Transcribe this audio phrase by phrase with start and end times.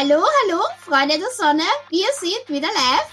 [0.00, 3.08] Hallo, hallo, Freunde der Sonne, wir sind wieder live.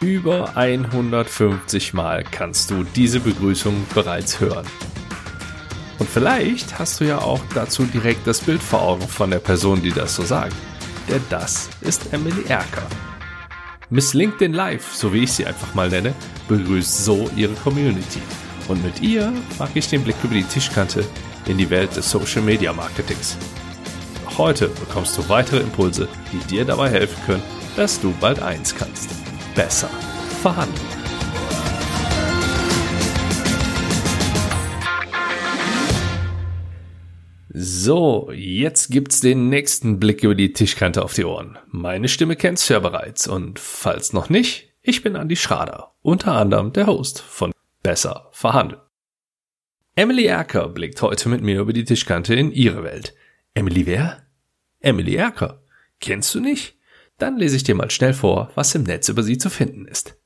[0.00, 4.66] Über 150 Mal kannst du diese Begrüßung bereits hören.
[5.98, 9.80] Und vielleicht hast du ja auch dazu direkt das Bild vor Augen von der Person,
[9.80, 10.54] die das so sagt.
[11.08, 12.86] Denn das ist Emily Erker.
[13.88, 16.14] Miss LinkedIn Live, so wie ich sie einfach mal nenne,
[16.48, 18.20] begrüßt so ihre Community.
[18.68, 21.02] Und mit ihr mag ich den Blick über die Tischkante
[21.46, 23.38] in die Welt des Social Media Marketings.
[24.38, 27.42] Heute bekommst du weitere Impulse, die dir dabei helfen können,
[27.76, 29.10] dass du bald eins kannst.
[29.54, 29.90] Besser
[30.40, 30.80] verhandeln.
[37.54, 41.58] So, jetzt gibt's den nächsten Blick über die Tischkante auf die Ohren.
[41.68, 46.32] Meine Stimme kennst du ja bereits und falls noch nicht, ich bin Andi Schrader, unter
[46.32, 48.80] anderem der Host von Besser verhandeln.
[49.94, 53.14] Emily Erker blickt heute mit mir über die Tischkante in ihre Welt.
[53.54, 54.22] Emily wer?
[54.80, 55.62] Emily Erker.
[56.00, 56.78] Kennst du nicht?
[57.18, 60.16] Dann lese ich dir mal schnell vor, was im Netz über sie zu finden ist.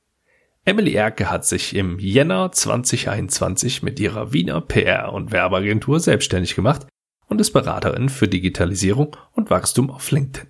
[0.63, 6.87] Emily Erke hat sich im Jänner 2021 mit ihrer Wiener PR- und Werbeagentur selbstständig gemacht
[7.27, 10.49] und ist Beraterin für Digitalisierung und Wachstum auf LinkedIn.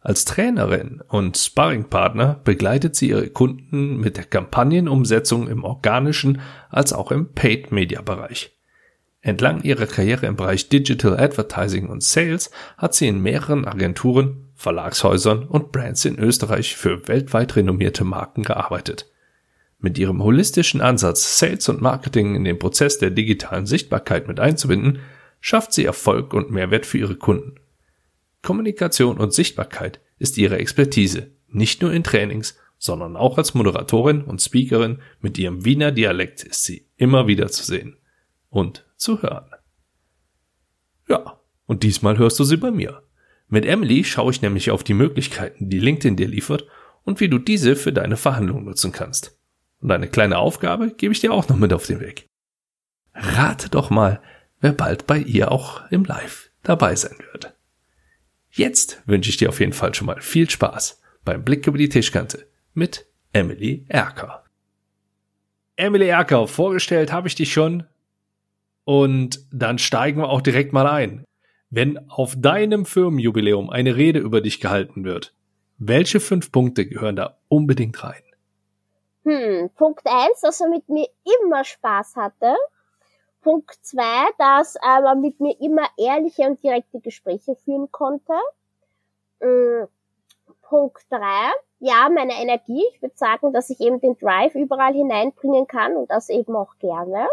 [0.00, 6.40] Als Trainerin und Sparringpartner begleitet sie ihre Kunden mit der Kampagnenumsetzung im organischen
[6.70, 8.55] als auch im Paid-Media-Bereich.
[9.26, 15.48] Entlang ihrer Karriere im Bereich Digital Advertising und Sales hat sie in mehreren Agenturen, Verlagshäusern
[15.48, 19.10] und Brands in Österreich für weltweit renommierte Marken gearbeitet.
[19.80, 25.00] Mit ihrem holistischen Ansatz, Sales und Marketing in den Prozess der digitalen Sichtbarkeit mit einzubinden,
[25.40, 27.56] schafft sie Erfolg und Mehrwert für ihre Kunden.
[28.42, 34.40] Kommunikation und Sichtbarkeit ist ihre Expertise, nicht nur in Trainings, sondern auch als Moderatorin und
[34.40, 37.96] Speakerin mit ihrem Wiener Dialekt ist sie immer wieder zu sehen
[38.50, 39.50] und zu hören.
[41.08, 43.02] Ja, und diesmal hörst du sie bei mir.
[43.48, 46.66] Mit Emily schaue ich nämlich auf die Möglichkeiten, die LinkedIn dir liefert
[47.04, 49.38] und wie du diese für deine Verhandlungen nutzen kannst.
[49.80, 52.26] Und eine kleine Aufgabe gebe ich dir auch noch mit auf den Weg.
[53.14, 54.20] Rate doch mal,
[54.60, 57.54] wer bald bei ihr auch im Live dabei sein wird.
[58.50, 61.88] Jetzt wünsche ich dir auf jeden Fall schon mal viel Spaß beim Blick über die
[61.88, 64.44] Tischkante mit Emily Erker.
[65.76, 67.84] Emily Erker, vorgestellt habe ich dich schon.
[68.86, 71.24] Und dann steigen wir auch direkt mal ein.
[71.70, 75.34] Wenn auf deinem Firmenjubiläum eine Rede über dich gehalten wird,
[75.76, 78.22] welche fünf Punkte gehören da unbedingt rein?
[79.24, 81.08] Hm, Punkt eins, dass er mit mir
[81.42, 82.54] immer Spaß hatte.
[83.42, 88.34] Punkt zwei, dass äh, man mit mir immer ehrliche und direkte Gespräche führen konnte.
[89.40, 89.88] Ähm,
[90.62, 92.84] Punkt drei, ja, meine Energie.
[92.94, 96.78] Ich würde sagen, dass ich eben den Drive überall hineinbringen kann und das eben auch
[96.78, 97.26] gerne.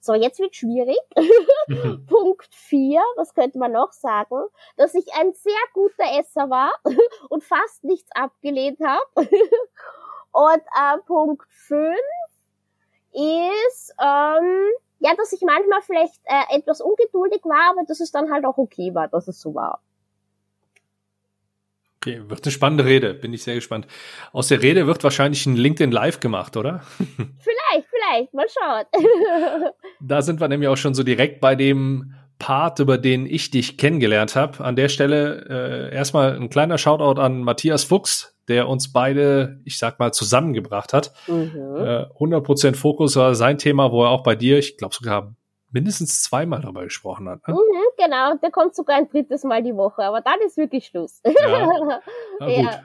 [0.00, 0.98] So, jetzt wird schwierig.
[2.06, 4.46] Punkt vier, was könnte man noch sagen?
[4.76, 6.72] Dass ich ein sehr guter Esser war
[7.28, 9.02] und fast nichts abgelehnt habe.
[10.32, 11.98] und äh, Punkt fünf
[13.12, 14.70] ist, ähm,
[15.00, 18.58] ja, dass ich manchmal vielleicht äh, etwas ungeduldig war, aber dass es dann halt auch
[18.58, 19.80] okay war, dass es so war.
[22.00, 23.88] Okay, wird eine spannende Rede, bin ich sehr gespannt.
[24.32, 26.82] Aus der Rede wird wahrscheinlich ein LinkedIn Live gemacht, oder?
[27.18, 28.84] Vielleicht, vielleicht, mal schauen.
[30.00, 33.76] da sind wir nämlich auch schon so direkt bei dem Part, über den ich dich
[33.78, 34.64] kennengelernt habe.
[34.64, 39.76] An der Stelle äh, erstmal ein kleiner Shoutout an Matthias Fuchs, der uns beide, ich
[39.76, 41.12] sag mal, zusammengebracht hat.
[41.26, 41.50] Mhm.
[41.76, 45.34] Äh, 100% Fokus war sein Thema, wo er auch bei dir, ich glaube sogar
[45.70, 47.46] mindestens zweimal darüber gesprochen hat.
[47.46, 47.54] Ne?
[47.54, 51.20] Mhm, genau, der kommt sogar ein drittes Mal die Woche, aber dann ist wirklich Schluss.
[51.24, 52.00] Ja,
[52.48, 52.82] ja.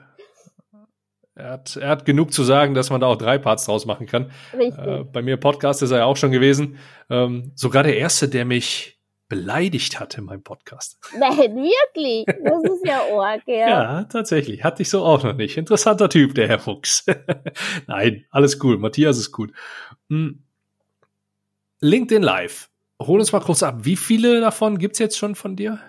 [1.36, 4.06] Er hat, er hat genug zu sagen, dass man da auch drei Parts draus machen
[4.06, 4.32] kann.
[4.56, 4.86] Richtig.
[4.86, 6.78] Äh, bei mir Podcast ist er ja auch schon gewesen.
[7.10, 9.00] Ähm, sogar der erste, der mich
[9.30, 11.00] beleidigt hat in meinem Podcast.
[11.18, 12.26] Nein, wirklich?
[12.26, 13.68] Das ist ja arg, ja.
[13.68, 14.64] ja, tatsächlich.
[14.64, 15.58] Hatte ich so auch noch nicht.
[15.58, 17.04] Interessanter Typ, der Herr Fuchs.
[17.88, 18.78] Nein, alles cool.
[18.78, 19.52] Matthias ist gut.
[20.10, 20.44] Hm.
[21.80, 22.70] LinkedIn Live.
[23.08, 23.80] Hol uns mal kurz ab.
[23.80, 25.80] Wie viele davon gibt's jetzt schon von dir?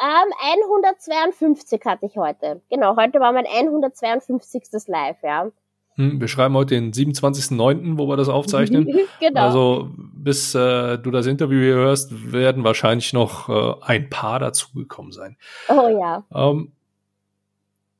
[0.00, 0.32] Ähm,
[0.70, 2.60] 152 hatte ich heute.
[2.70, 4.88] Genau, heute war mein 152.
[4.88, 5.50] Live, ja.
[5.96, 8.88] Hm, wir schreiben heute den 27.09., wo wir das aufzeichnen.
[9.20, 9.40] genau.
[9.40, 15.12] Also bis äh, du das Interview hier hörst, werden wahrscheinlich noch äh, ein paar dazugekommen
[15.12, 15.36] sein.
[15.68, 16.24] Oh ja.
[16.34, 16.72] Ähm,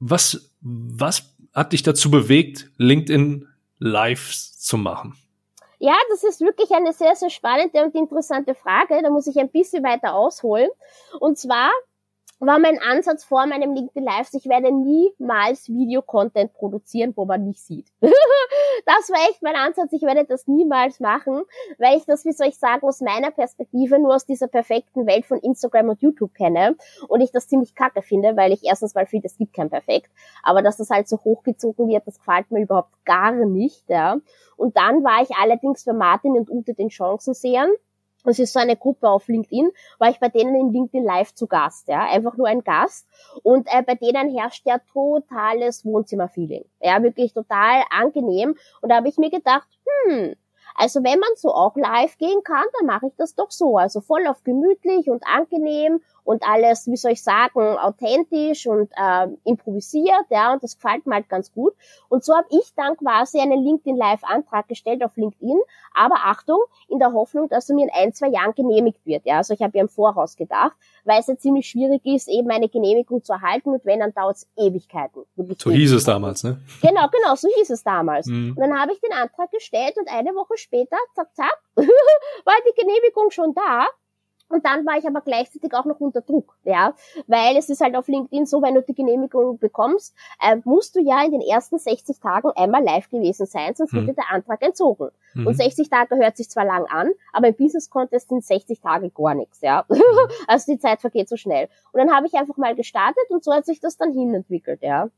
[0.00, 3.46] was, was hat dich dazu bewegt, LinkedIn
[3.78, 5.14] Lives zu machen?
[5.84, 9.02] Ja, das ist wirklich eine sehr, sehr spannende und interessante Frage.
[9.02, 10.70] Da muss ich ein bisschen weiter ausholen.
[11.19, 11.73] Und zwar
[12.46, 17.62] war mein Ansatz vor meinem LinkedIn Live, ich werde niemals Videocontent produzieren, wo man mich
[17.62, 17.86] sieht.
[18.00, 21.42] das war echt mein Ansatz, ich werde das niemals machen,
[21.78, 25.24] weil ich das, wie soll ich sagen, aus meiner Perspektive nur aus dieser perfekten Welt
[25.24, 26.76] von Instagram und YouTube kenne
[27.08, 30.10] und ich das ziemlich kacke finde, weil ich erstens mal finde, es gibt kein Perfekt,
[30.42, 34.18] aber dass das halt so hochgezogen wird, das gefällt mir überhaupt gar nicht, ja.
[34.56, 37.70] Und dann war ich allerdings bei Martin und Ute den Chancensehern
[38.24, 41.46] es ist so eine Gruppe auf LinkedIn, war ich bei denen in LinkedIn Live zu
[41.46, 43.06] Gast, ja, einfach nur ein Gast.
[43.42, 48.56] Und äh, bei denen herrscht ja totales Wohnzimmerfeeling, ja, wirklich total angenehm.
[48.80, 49.69] Und da habe ich mir gedacht,
[50.06, 50.34] hm,
[50.74, 54.00] also wenn man so auch live gehen kann, dann mache ich das doch so, also
[54.00, 60.24] voll auf gemütlich und angenehm und alles, wie soll ich sagen, authentisch und äh, improvisiert,
[60.30, 61.74] ja, und das gefällt mir halt ganz gut.
[62.08, 65.58] Und so habe ich dann quasi einen LinkedIn Live-Antrag gestellt auf LinkedIn,
[65.94, 69.38] aber Achtung, in der Hoffnung, dass er mir in ein, zwei Jahren genehmigt wird, ja,
[69.38, 70.72] also ich habe ja im Voraus gedacht,
[71.04, 74.36] weil es ja ziemlich schwierig ist, eben eine Genehmigung zu erhalten und wenn, dann dauert
[74.36, 75.25] es Ewigkeiten.
[75.58, 76.60] So hieß es damals, ne?
[76.80, 78.26] Genau, genau, so hieß es damals.
[78.26, 78.54] Mhm.
[78.56, 82.80] Und dann habe ich den Antrag gestellt und eine Woche später, zack, zack, war die
[82.80, 83.88] Genehmigung schon da
[84.52, 86.94] und dann war ich aber gleichzeitig auch noch unter Druck, ja,
[87.26, 91.00] weil es ist halt auf LinkedIn so, wenn du die Genehmigung bekommst, äh, musst du
[91.00, 94.08] ja in den ersten 60 Tagen einmal live gewesen sein, sonst wird mhm.
[94.08, 95.08] dir der Antrag entzogen.
[95.34, 95.46] Mhm.
[95.46, 99.10] Und 60 Tage hört sich zwar lang an, aber im Business Contest sind 60 Tage
[99.10, 99.84] gar nichts, ja.
[99.88, 100.02] Mhm.
[100.46, 101.69] also die Zeit vergeht so schnell.
[101.93, 104.82] Und dann habe ich einfach mal gestartet und so hat sich das dann hin entwickelt,
[104.82, 105.08] ja.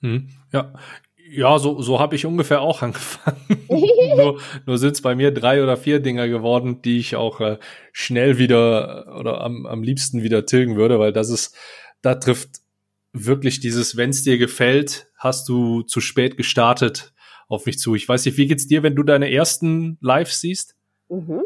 [0.00, 0.28] Mhm.
[0.52, 0.72] Ja,
[1.28, 3.38] ja, so, so habe ich ungefähr auch angefangen.
[4.16, 7.58] nur nur sind es bei mir drei oder vier Dinger geworden, die ich auch äh,
[7.92, 11.56] schnell wieder oder am, am liebsten wieder tilgen würde, weil das ist,
[12.02, 12.60] da trifft
[13.12, 17.12] wirklich dieses, wenn es dir gefällt, hast du zu spät gestartet
[17.48, 17.94] auf mich zu.
[17.94, 20.74] Ich weiß nicht, wie geht's dir, wenn du deine ersten Lives siehst?
[21.08, 21.42] Mhm.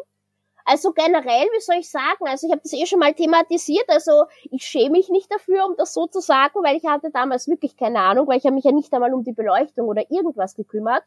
[0.70, 4.26] Also generell, wie soll ich sagen, also ich habe das eh schon mal thematisiert, also
[4.50, 7.74] ich schäme mich nicht dafür, um das so zu sagen, weil ich hatte damals wirklich
[7.74, 11.04] keine Ahnung, weil ich habe mich ja nicht einmal um die Beleuchtung oder irgendwas gekümmert.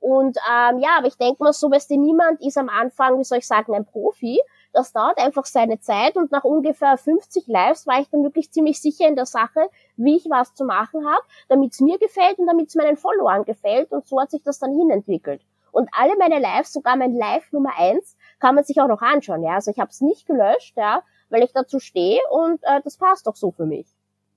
[0.00, 3.24] Und ähm, ja, aber ich denke mal, so weißt du, niemand ist am Anfang, wie
[3.24, 4.40] soll ich sagen, ein Profi.
[4.72, 8.82] Das dauert einfach seine Zeit und nach ungefähr 50 Lives war ich dann wirklich ziemlich
[8.82, 9.60] sicher in der Sache,
[9.96, 13.44] wie ich was zu machen habe, damit es mir gefällt und damit es meinen Followern
[13.44, 15.40] gefällt und so hat sich das dann hinentwickelt.
[15.74, 19.42] Und alle meine Lives, sogar mein Live Nummer eins, kann man sich auch noch anschauen.
[19.42, 22.96] Ja, also ich habe es nicht gelöscht, ja, weil ich dazu stehe und äh, das
[22.96, 23.88] passt doch so für mich.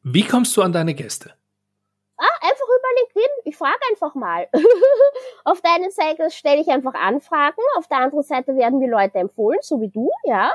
[0.03, 1.33] Wie kommst du an deine Gäste?
[2.17, 3.35] Ah, einfach über LinkedIn.
[3.45, 4.47] Ich frage einfach mal.
[5.43, 9.19] auf der einen Seite stelle ich einfach Anfragen, auf der anderen Seite werden mir Leute
[9.19, 10.51] empfohlen, so wie du, ja.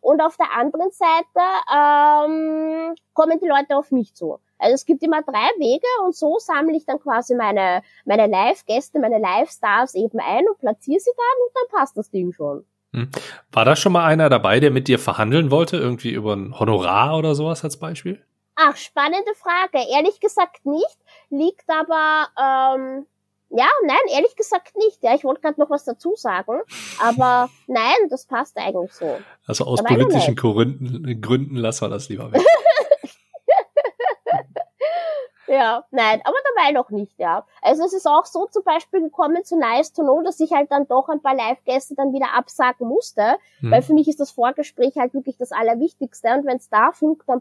[0.00, 1.40] Und auf der anderen Seite
[1.74, 4.38] ähm, kommen die Leute auf mich zu.
[4.60, 8.98] Also es gibt immer drei Wege und so sammle ich dann quasi meine, meine Live-Gäste,
[8.98, 12.64] meine Live-Stars eben ein und platziere sie dann und dann passt das Ding schon.
[12.92, 13.08] Hm.
[13.52, 17.16] War da schon mal einer dabei, der mit dir verhandeln wollte, irgendwie über ein Honorar
[17.16, 18.22] oder sowas als Beispiel?
[18.56, 19.86] Ach, spannende Frage.
[19.90, 20.98] Ehrlich gesagt nicht.
[21.30, 23.06] Liegt aber, ähm,
[23.50, 25.02] ja, nein, ehrlich gesagt nicht.
[25.02, 26.60] Ja, ich wollte gerade noch was dazu sagen,
[27.00, 29.18] aber nein, das passt eigentlich so.
[29.46, 32.42] Also aus politischen Gründen, Gründen lassen wir das lieber weg.
[35.50, 37.44] Ja, nein, aber dabei noch nicht, ja.
[37.60, 40.70] Also es ist auch so zum Beispiel gekommen zu Nice to Know, dass ich halt
[40.70, 43.72] dann doch ein paar Live-Gäste dann wieder absagen musste, hm.
[43.72, 47.28] weil für mich ist das Vorgespräch halt wirklich das Allerwichtigste und wenn es da funkt,
[47.28, 47.40] dann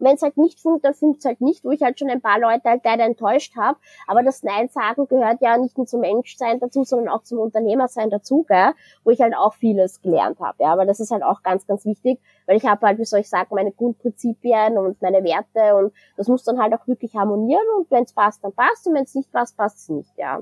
[0.00, 2.10] passt wenn es halt nicht funkt, dann funkt es halt nicht, wo ich halt schon
[2.10, 3.78] ein paar Leute halt leider enttäuscht habe.
[4.06, 8.10] Aber das Nein sagen gehört ja nicht nur zum Menschsein dazu, sondern auch zum Unternehmersein
[8.10, 8.72] dazu, gell?
[9.04, 10.62] wo ich halt auch vieles gelernt habe.
[10.62, 13.20] Ja, aber das ist halt auch ganz, ganz wichtig, weil ich habe halt, wie soll
[13.20, 17.64] ich sagen, meine Grundprinzipien und meine Werte und das muss dann halt auch wirklich harmonieren
[17.78, 20.40] und wenn es passt, dann passt und wenn es nicht passt, passt es nicht, ja.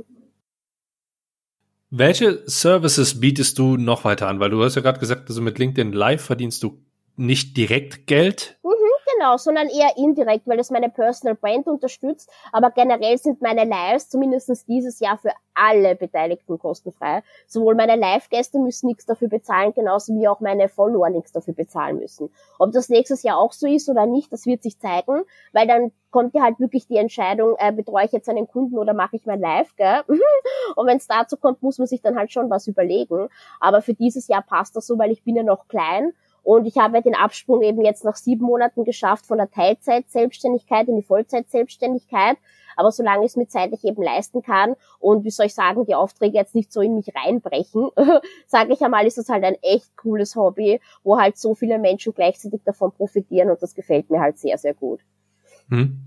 [1.91, 4.41] Welche Services bietest du noch weiter an?
[4.41, 6.83] Weil du hast ja gerade gesagt, also mit LinkedIn Live verdienst du
[7.17, 8.59] nicht direkt Geld.
[8.63, 8.88] Mhm
[9.19, 12.31] genau, sondern eher indirekt, weil das meine Personal Brand unterstützt.
[12.53, 17.23] Aber generell sind meine Lives zumindest dieses Jahr für alle Beteiligten kostenfrei.
[17.47, 21.99] Sowohl meine Live-Gäste müssen nichts dafür bezahlen, genauso wie auch meine Follower nichts dafür bezahlen
[21.99, 22.31] müssen.
[22.59, 25.93] Ob das nächstes Jahr auch so ist oder nicht, das wird sich zeigen, weil dann
[26.11, 29.27] kommt ja halt wirklich die Entscheidung, äh, betreue ich jetzt einen Kunden oder mache ich
[29.27, 30.03] mein Live, gell?
[30.77, 33.29] Und wenn es dazu kommt, muss man sich dann halt schon was überlegen.
[33.61, 36.77] Aber für dieses Jahr passt das so, weil ich bin ja noch klein und ich
[36.77, 42.37] habe den Absprung eben jetzt nach sieben Monaten geschafft von der Teilzeit-Selbstständigkeit in die Vollzeit-Selbstständigkeit.
[42.77, 45.97] Aber solange ich es mir zeitlich eben leisten kann und wie soll ich sagen, die
[45.97, 47.91] Aufträge jetzt nicht so in mich reinbrechen,
[48.47, 52.15] sage ich einmal, ist das halt ein echt cooles Hobby, wo halt so viele Menschen
[52.15, 55.01] gleichzeitig davon profitieren und das gefällt mir halt sehr, sehr gut.
[55.71, 56.07] Hm.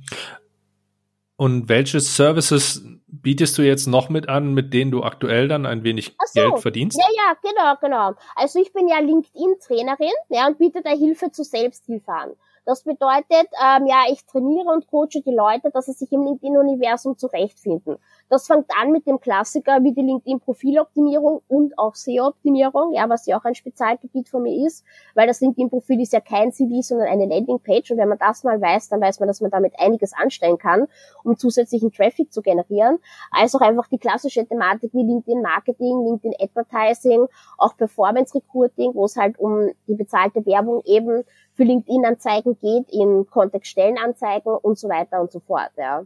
[1.41, 5.83] Und welche Services bietest du jetzt noch mit an, mit denen du aktuell dann ein
[5.83, 6.39] wenig so.
[6.39, 6.99] Geld verdienst?
[6.99, 8.19] Ja, ja, genau, genau.
[8.35, 12.33] Also ich bin ja LinkedIn-Trainerin ja, und biete da Hilfe zur Selbsthilfe an.
[12.67, 17.17] Das bedeutet, ähm, ja, ich trainiere und coache die Leute, dass sie sich im LinkedIn-Universum
[17.17, 17.97] zurechtfinden.
[18.31, 23.37] Das fängt an mit dem Klassiker wie die LinkedIn-Profiloptimierung und auch SEO-Optimierung, ja, was ja
[23.37, 24.85] auch ein Spezialgebiet von mir ist,
[25.15, 28.61] weil das LinkedIn-Profil ist ja kein CV, sondern eine Landingpage und wenn man das mal
[28.61, 30.87] weiß, dann weiß man, dass man damit einiges anstellen kann,
[31.25, 32.99] um zusätzlichen Traffic zu generieren.
[33.31, 39.71] Also auch einfach die klassische Thematik wie LinkedIn-Marketing, LinkedIn-Advertising, auch Performance-Recruiting, wo es halt um
[39.89, 45.41] die bezahlte Werbung eben für LinkedIn-Anzeigen geht, in Kontext Stellenanzeigen und so weiter und so
[45.41, 46.05] fort, ja.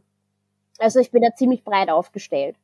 [0.79, 2.55] Also ich bin da ziemlich breit aufgestellt.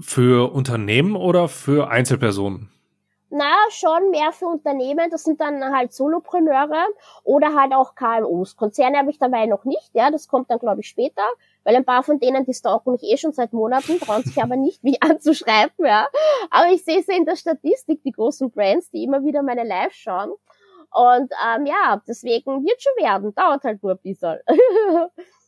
[0.00, 2.70] Für Unternehmen oder für Einzelpersonen?
[3.32, 5.08] Na, schon mehr für Unternehmen.
[5.08, 6.86] Das sind dann halt Solopreneure
[7.22, 8.56] oder halt auch KMUs.
[8.56, 10.10] Konzerne habe ich dabei noch nicht, ja.
[10.10, 11.22] Das kommt dann, glaube ich, später.
[11.62, 14.56] Weil ein paar von denen, die stalken mich eh schon seit Monaten, trauen sich aber
[14.56, 16.08] nicht, mich anzuschreiben, ja.
[16.50, 19.92] Aber ich sehe sie in der Statistik, die großen Brands, die immer wieder meine Live
[19.92, 20.32] schauen.
[20.92, 23.32] Und ähm, ja, deswegen wird schon werden.
[23.34, 24.40] Dauert halt nur ein bisschen.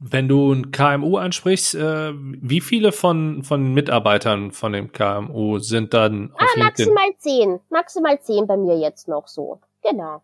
[0.00, 5.92] Wenn du ein KMU ansprichst, äh, wie viele von, von Mitarbeitern von dem KMU sind
[5.92, 6.94] dann auf ah, LinkedIn?
[6.94, 7.60] Maximal zehn.
[7.70, 9.60] Maximal zehn bei mir jetzt noch so.
[9.82, 10.22] Genau.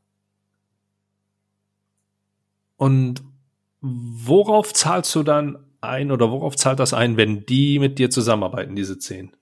[2.76, 3.22] Und
[3.80, 8.76] worauf zahlst du dann ein oder worauf zahlt das ein, wenn die mit dir zusammenarbeiten,
[8.76, 9.32] diese zehn?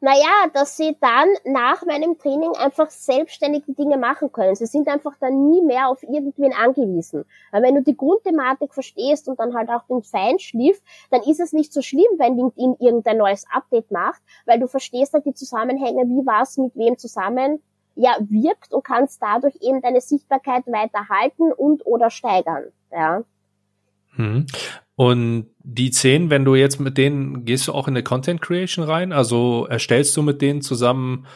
[0.00, 4.54] Naja, dass sie dann nach meinem Training einfach selbstständig die Dinge machen können.
[4.54, 7.24] Sie sind einfach dann nie mehr auf irgendwen angewiesen.
[7.50, 11.52] Weil wenn du die Grundthematik verstehst und dann halt auch den Feinschliff, dann ist es
[11.52, 16.04] nicht so schlimm, wenn LinkedIn irgendein neues Update macht, weil du verstehst halt die Zusammenhänge,
[16.04, 17.60] wie was mit wem zusammen
[17.96, 22.66] ja, wirkt und kannst dadurch eben deine Sichtbarkeit weiter halten und oder steigern.
[22.92, 23.24] Ja.
[24.14, 24.46] Hm.
[24.98, 28.84] Und die zehn, wenn du jetzt mit denen, gehst du auch in eine Content Creation
[28.84, 29.12] rein?
[29.12, 31.26] Also erstellst du mit denen zusammen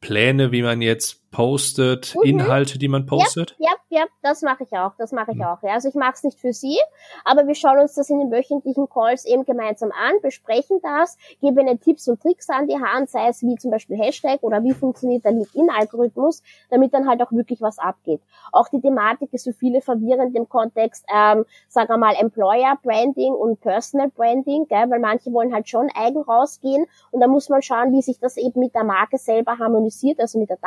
[0.00, 2.22] Pläne, wie man jetzt postet, mhm.
[2.22, 3.56] Inhalte, die man postet?
[3.58, 5.44] Ja, ja, ja das mache ich auch, das mache ich mhm.
[5.44, 5.62] auch.
[5.62, 5.72] Ja.
[5.72, 6.78] Also ich mache es nicht für Sie,
[7.24, 11.58] aber wir schauen uns das in den wöchentlichen Calls eben gemeinsam an, besprechen das, geben
[11.58, 14.72] Ihnen Tipps und Tricks an die Hand, sei es wie zum Beispiel Hashtag oder wie
[14.72, 18.20] funktioniert der LinkedIn-Algorithmus, damit dann halt auch wirklich was abgeht.
[18.52, 23.32] Auch die Thematik ist für viele verwirrend im Kontext, ähm, sagen wir mal, Employer Branding
[23.32, 27.62] und Personal Branding, gell, weil manche wollen halt schon eigen rausgehen und da muss man
[27.62, 30.58] schauen, wie sich das eben mit der Marke selber harmonisiert, also mit der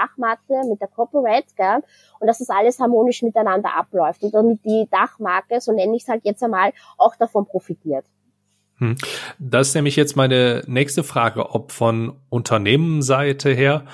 [0.56, 1.84] Dachmatte, mit der Corporate, gell,
[2.20, 6.10] und dass das alles harmonisch miteinander abläuft und damit die Dachmarke, so nenne ich es
[6.10, 8.06] halt jetzt einmal, auch davon profitiert.
[8.78, 8.96] Hm.
[9.40, 13.86] Das ist nämlich jetzt meine nächste Frage, ob von Unternehmensseite her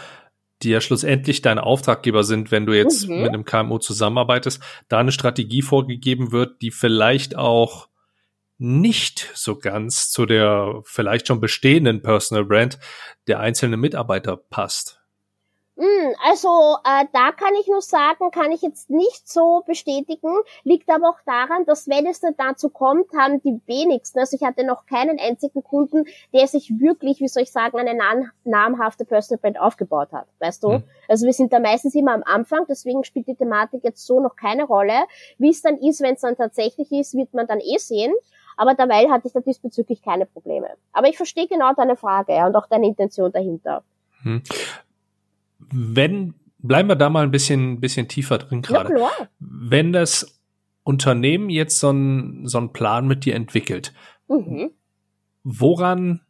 [0.63, 3.23] die ja schlussendlich deine Auftraggeber sind, wenn du jetzt mhm.
[3.23, 7.87] mit einem KMU zusammenarbeitest, da eine Strategie vorgegeben wird, die vielleicht auch
[8.59, 12.77] nicht so ganz zu der vielleicht schon bestehenden Personal Brand
[13.25, 15.00] der einzelnen Mitarbeiter passt.
[15.81, 20.31] Hm, also äh, da kann ich nur sagen, kann ich jetzt nicht so bestätigen,
[20.63, 24.43] liegt aber auch daran, dass wenn es dann dazu kommt, haben die wenigsten, also ich
[24.43, 27.97] hatte noch keinen einzigen Kunden, der sich wirklich, wie soll ich sagen, eine
[28.43, 30.69] namhafte Personal Brand aufgebaut hat, weißt du?
[30.69, 30.83] Mhm.
[31.07, 34.35] Also wir sind da meistens immer am Anfang, deswegen spielt die Thematik jetzt so noch
[34.35, 35.05] keine Rolle.
[35.39, 38.13] Wie es dann ist, wenn es dann tatsächlich ist, wird man dann eh sehen.
[38.55, 40.69] Aber dabei hatte ich da diesbezüglich keine Probleme.
[40.93, 43.83] Aber ich verstehe genau deine Frage und auch deine Intention dahinter.
[44.21, 44.43] Hm
[45.71, 48.97] wenn, bleiben wir da mal ein bisschen, bisschen tiefer drin gerade.
[48.99, 49.09] Ja,
[49.39, 50.39] wenn das
[50.83, 53.93] Unternehmen jetzt so einen so einen Plan mit dir entwickelt,
[54.27, 54.71] mhm.
[55.43, 56.21] woran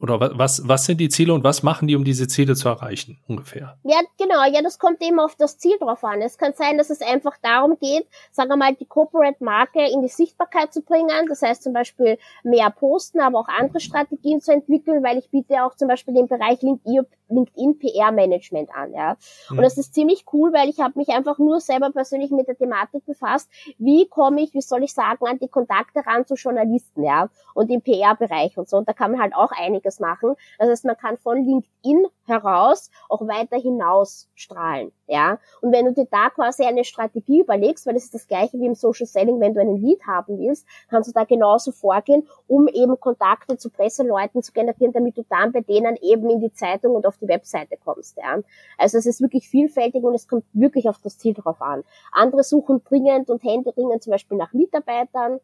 [0.00, 3.18] oder was, was sind die Ziele und was machen die, um diese Ziele zu erreichen,
[3.28, 3.76] ungefähr?
[3.84, 4.42] Ja, genau.
[4.50, 6.22] Ja, das kommt eben auf das Ziel drauf an.
[6.22, 10.08] Es kann sein, dass es einfach darum geht, sagen wir mal, die Corporate-Marke in die
[10.08, 11.26] Sichtbarkeit zu bringen.
[11.28, 15.64] Das heißt zum Beispiel mehr posten, aber auch andere Strategien zu entwickeln, weil ich biete
[15.64, 19.16] auch zum Beispiel den Bereich LinkedIn LinkedIn PR Management an, ja.
[19.48, 19.62] Und mhm.
[19.62, 23.06] das ist ziemlich cool, weil ich habe mich einfach nur selber persönlich mit der Thematik
[23.06, 27.28] befasst, wie komme ich, wie soll ich sagen, an die Kontakte ran zu Journalisten, ja,
[27.54, 28.76] und im PR Bereich und so.
[28.78, 30.36] Und da kann man halt auch einiges machen.
[30.58, 35.38] Das heißt, man kann von LinkedIn heraus auch weiter hinaus strahlen, ja.
[35.60, 38.66] Und wenn du dir da quasi eine Strategie überlegst, weil das ist das gleiche wie
[38.66, 42.68] im Social Selling, wenn du einen Lead haben willst, kannst du da genauso vorgehen, um
[42.68, 46.94] eben Kontakte zu Presseleuten zu generieren, damit du dann bei denen eben in die Zeitung
[46.94, 48.38] und auf die Webseite kommst, ja.
[48.78, 51.82] Also es ist wirklich vielfältig und es kommt wirklich auf das Ziel drauf an.
[52.12, 55.40] Andere suchen dringend und händeringend zum Beispiel nach Mitarbeitern,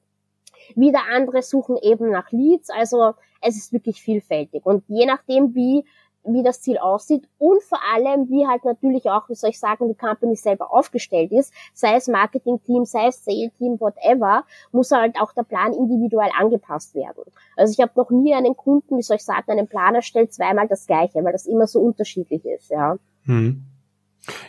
[0.75, 2.71] wieder andere suchen eben nach Leads.
[2.71, 4.65] Also es ist wirklich vielfältig.
[4.65, 5.85] Und je nachdem, wie
[6.27, 9.89] wie das Ziel aussieht und vor allem, wie halt natürlich auch, wie soll ich sagen,
[9.89, 15.33] die Company selber aufgestellt ist, sei es Marketing-Team, sei es Sales-Team, whatever, muss halt auch
[15.33, 17.25] der Plan individuell angepasst werden.
[17.57, 20.69] Also ich habe noch nie einen Kunden, wie soll ich sagen, einen Plan erstellt, zweimal
[20.69, 22.97] das gleiche, weil das immer so unterschiedlich ist, ja.
[23.25, 23.63] Hm.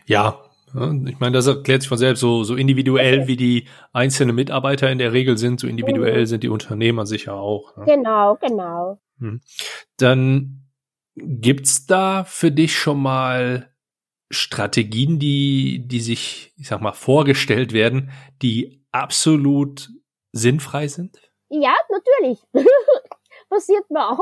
[0.06, 0.40] Ja,
[0.74, 4.92] Ja, ich meine, das erklärt sich von selbst, so, so individuell wie die einzelnen Mitarbeiter
[4.92, 6.26] in der Regel sind, so individuell mhm.
[6.26, 7.76] sind die Unternehmer sicher auch.
[7.78, 7.86] Ne?
[7.86, 9.00] Genau, genau.
[9.20, 9.42] Hm.
[9.98, 10.68] Dann
[11.16, 13.72] gibt's da für dich schon mal
[14.30, 19.90] Strategien, die, die sich, ich sag mal, vorgestellt werden, die absolut
[20.32, 21.20] sinnfrei sind?
[21.50, 22.40] Ja, natürlich.
[23.50, 24.20] Passiert mir auch.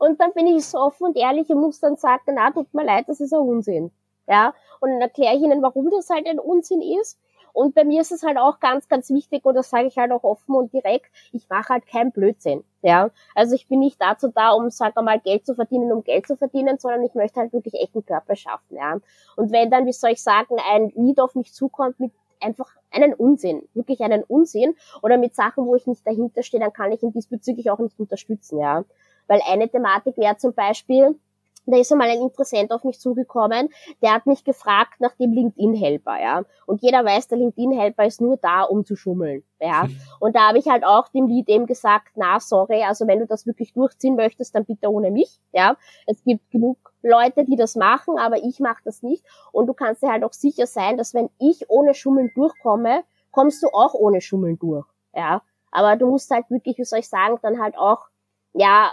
[0.00, 2.84] Und dann bin ich so offen und ehrlich und muss dann sagen, na, tut mir
[2.84, 3.92] leid, das ist ein Unsinn.
[4.26, 7.18] Ja, und dann erkläre ich ihnen, warum das halt ein Unsinn ist.
[7.54, 10.10] Und bei mir ist es halt auch ganz, ganz wichtig, und das sage ich halt
[10.10, 12.64] auch offen und direkt, ich mache halt keinen Blödsinn.
[12.82, 16.26] Ja, also ich bin nicht dazu da, um, sag mal, Geld zu verdienen, um Geld
[16.26, 18.76] zu verdienen, sondern ich möchte halt wirklich echten Körper schaffen.
[18.76, 18.98] Ja,
[19.36, 23.14] und wenn dann, wie soll ich sagen, ein Lied auf mich zukommt mit einfach einen
[23.14, 27.02] Unsinn, wirklich einen Unsinn oder mit Sachen, wo ich nicht dahinter stehe, dann kann ich
[27.02, 28.84] ihn diesbezüglich auch nicht unterstützen, ja.
[29.28, 31.18] Weil eine Thematik wäre zum Beispiel,
[31.66, 33.68] da ist einmal ein Interessent auf mich zugekommen,
[34.02, 36.42] der hat mich gefragt nach dem LinkedIn-Helper, ja.
[36.66, 39.88] Und jeder weiß, der LinkedIn-Helper ist nur da, um zu schummeln, ja.
[40.20, 43.26] Und da habe ich halt auch dem Lied eben gesagt, na, sorry, also wenn du
[43.26, 45.76] das wirklich durchziehen möchtest, dann bitte ohne mich, ja.
[46.06, 49.24] Es gibt genug Leute, die das machen, aber ich mache das nicht.
[49.52, 53.62] Und du kannst dir halt auch sicher sein, dass wenn ich ohne Schummeln durchkomme, kommst
[53.62, 55.42] du auch ohne Schummeln durch, ja.
[55.70, 58.06] Aber du musst halt wirklich, wie soll ich sagen, dann halt auch,
[58.52, 58.92] ja,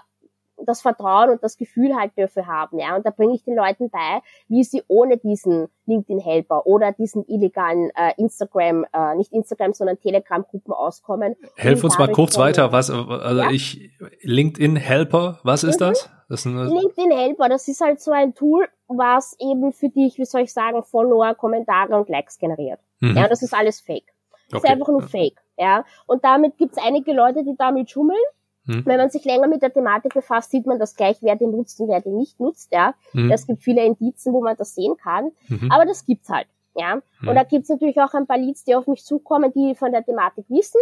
[0.66, 2.96] das Vertrauen und das Gefühl halt dafür haben, ja.
[2.96, 7.92] Und da bringe ich den Leuten bei, wie sie ohne diesen LinkedIn-Helper oder diesen illegalen
[7.96, 11.36] äh, Instagram, äh, nicht Instagram, sondern Telegram-Gruppen auskommen.
[11.56, 13.52] Helf uns mal kurz weiter, was, also ja?
[13.52, 13.92] ich,
[14.22, 15.86] LinkedIn-Helper, was ist mhm.
[15.86, 16.10] das?
[16.30, 20.54] das LinkedIn-Helper, das ist halt so ein Tool, was eben für dich, wie soll ich
[20.54, 22.80] sagen, Follower, Kommentare und Likes generiert.
[23.02, 23.18] Mhm.
[23.18, 24.14] Ja, das ist alles fake.
[24.50, 24.68] Das okay.
[24.68, 25.86] ist einfach nur fake, ja.
[26.08, 28.20] Und damit gibt's einige Leute, die damit schummeln
[28.72, 28.86] hm.
[28.86, 31.80] Wenn man sich länger mit der Thematik befasst, sieht man das gleich, wer den nutzt
[31.80, 32.94] und wer den nicht nutzt, ja.
[33.12, 33.32] Hm.
[33.32, 35.72] Es gibt viele Indizien, wo man das sehen kann, mhm.
[35.72, 37.02] aber das gibt's halt, ja.
[37.20, 37.30] Hm.
[37.30, 40.04] Und da gibt's natürlich auch ein paar Leads, die auf mich zukommen, die von der
[40.04, 40.82] Thematik wissen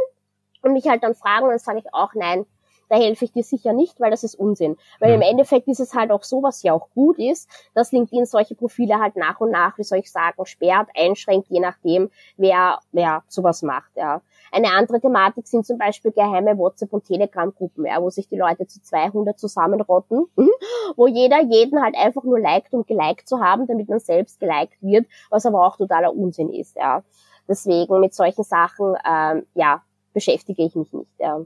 [0.62, 2.46] und mich halt dann fragen und dann sage ich auch, nein,
[2.89, 4.75] da helfe ich dir sicher nicht, weil das ist Unsinn.
[5.00, 5.22] Weil mhm.
[5.22, 8.55] im Endeffekt ist es halt auch so, was ja auch gut ist, dass LinkedIn solche
[8.55, 13.24] Profile halt nach und nach, wie soll ich sagen, sperrt, einschränkt, je nachdem, wer, wer
[13.27, 14.22] sowas macht, ja.
[14.51, 18.68] Eine andere Thematik sind zum Beispiel geheime WhatsApp- und Telegram-Gruppen, ja, wo sich die Leute
[18.68, 20.50] zu 200 zusammenrotten, mhm,
[20.96, 24.81] wo jeder jeden halt einfach nur liked, um geliked zu haben, damit man selbst geliked
[24.81, 27.03] wird, was aber auch totaler Unsinn ist, ja.
[27.48, 29.81] Deswegen mit solchen Sachen, ähm, ja,
[30.14, 31.40] beschäftige ich mich nicht, ja.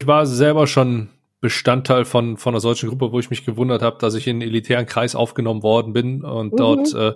[0.00, 1.10] Ich war selber schon
[1.40, 4.42] Bestandteil von, von einer solchen Gruppe, wo ich mich gewundert habe, dass ich in einen
[4.42, 6.56] elitären Kreis aufgenommen worden bin und mhm.
[6.56, 7.14] dort äh,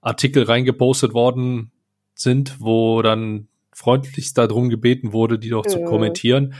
[0.00, 1.72] Artikel reingepostet worden
[2.14, 5.70] sind, wo dann freundlichst darum gebeten wurde, die doch ja.
[5.70, 6.54] zu kommentieren.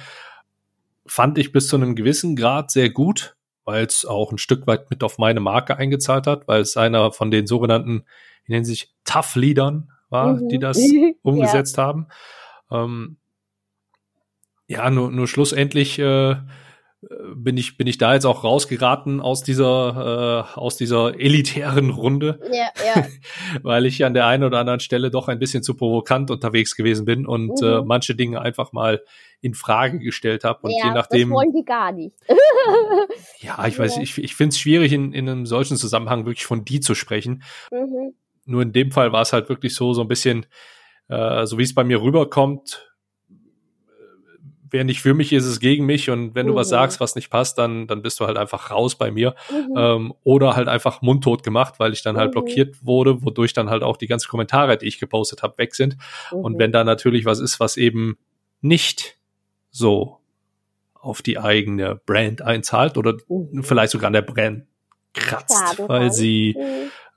[1.06, 4.90] Fand ich bis zu einem gewissen Grad sehr gut, weil es auch ein Stück weit
[4.90, 8.04] mit auf meine Marke eingezahlt hat, weil es einer von den sogenannten,
[8.44, 10.48] wie nennen sich, Tough-Leadern war, mhm.
[10.50, 10.78] die das
[11.22, 11.84] umgesetzt ja.
[11.84, 12.08] haben.
[12.70, 13.16] Ähm,
[14.66, 16.36] ja, nur, nur schlussendlich äh,
[17.34, 22.40] bin ich bin ich da jetzt auch rausgeraten aus dieser äh, aus dieser elitären Runde,
[22.50, 23.06] ja, ja.
[23.62, 27.04] weil ich an der einen oder anderen Stelle doch ein bisschen zu provokant unterwegs gewesen
[27.04, 27.70] bin und äh, mhm.
[27.70, 29.02] äh, manche Dinge einfach mal
[29.40, 32.16] in Frage gestellt habe und ja, je nachdem das wollen die gar nicht.
[33.40, 36.64] ja, ich weiß, ich ich finde es schwierig in in einem solchen Zusammenhang wirklich von
[36.64, 37.42] die zu sprechen.
[37.70, 38.14] Mhm.
[38.46, 40.46] Nur in dem Fall war es halt wirklich so so ein bisschen
[41.08, 42.95] äh, so wie es bei mir rüberkommt
[44.76, 46.72] wer nicht für mich ist, ist gegen mich und wenn du was mhm.
[46.72, 49.74] sagst, was nicht passt, dann, dann bist du halt einfach raus bei mir mhm.
[49.74, 52.32] ähm, oder halt einfach mundtot gemacht, weil ich dann halt mhm.
[52.32, 55.96] blockiert wurde, wodurch dann halt auch die ganzen Kommentare, die ich gepostet habe, weg sind.
[56.30, 56.58] Und mhm.
[56.58, 58.18] wenn da natürlich was ist, was eben
[58.60, 59.16] nicht
[59.70, 60.18] so
[60.92, 63.62] auf die eigene Brand einzahlt oder mhm.
[63.62, 64.64] vielleicht sogar an der Brand
[65.14, 66.54] kratzt, weil sie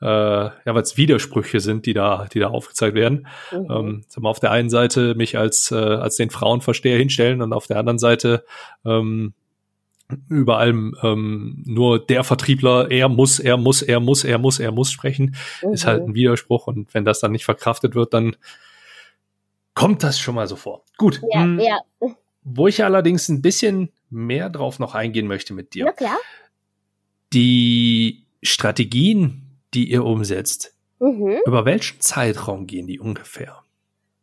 [0.01, 3.27] äh, ja, weil es Widersprüche sind, die da, die da aufgezeigt werden.
[3.51, 4.03] Mhm.
[4.15, 7.77] Ähm, auf der einen Seite mich als, äh, als den Frauenversteher hinstellen und auf der
[7.77, 8.45] anderen Seite
[8.85, 9.33] ähm,
[10.27, 14.71] über allem ähm, nur der Vertriebler, er muss, er muss, er muss, er muss, er
[14.71, 15.73] muss sprechen, mhm.
[15.73, 18.35] ist halt ein Widerspruch und wenn das dann nicht verkraftet wird, dann
[19.75, 20.83] kommt das schon mal so vor.
[20.97, 21.21] Gut.
[21.31, 21.79] Ja, hm, ja.
[22.43, 25.85] Wo ich allerdings ein bisschen mehr drauf noch eingehen möchte mit dir.
[25.85, 26.17] Na klar.
[27.31, 31.39] Die Strategien, die ihr umsetzt, mhm.
[31.45, 33.63] über welchen Zeitraum gehen die ungefähr?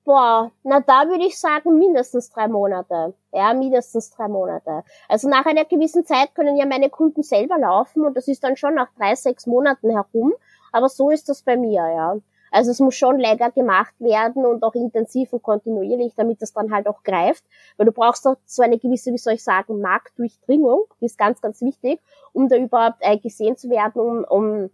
[0.06, 3.14] Boah, na da würde ich sagen mindestens drei Monate.
[3.32, 4.84] Ja, mindestens drei Monate.
[5.08, 8.56] Also nach einer gewissen Zeit können ja meine Kunden selber laufen und das ist dann
[8.56, 10.32] schon nach drei, sechs Monaten herum.
[10.70, 12.16] Aber so ist das bei mir, ja.
[12.52, 16.72] Also es muss schon länger gemacht werden und auch intensiv und kontinuierlich, damit das dann
[16.72, 17.44] halt auch greift.
[17.76, 21.40] Weil du brauchst auch so eine gewisse, wie soll ich sagen, Marktdurchdringung, die ist ganz,
[21.40, 22.00] ganz wichtig,
[22.32, 24.70] um da überhaupt äh, gesehen zu werden, um, um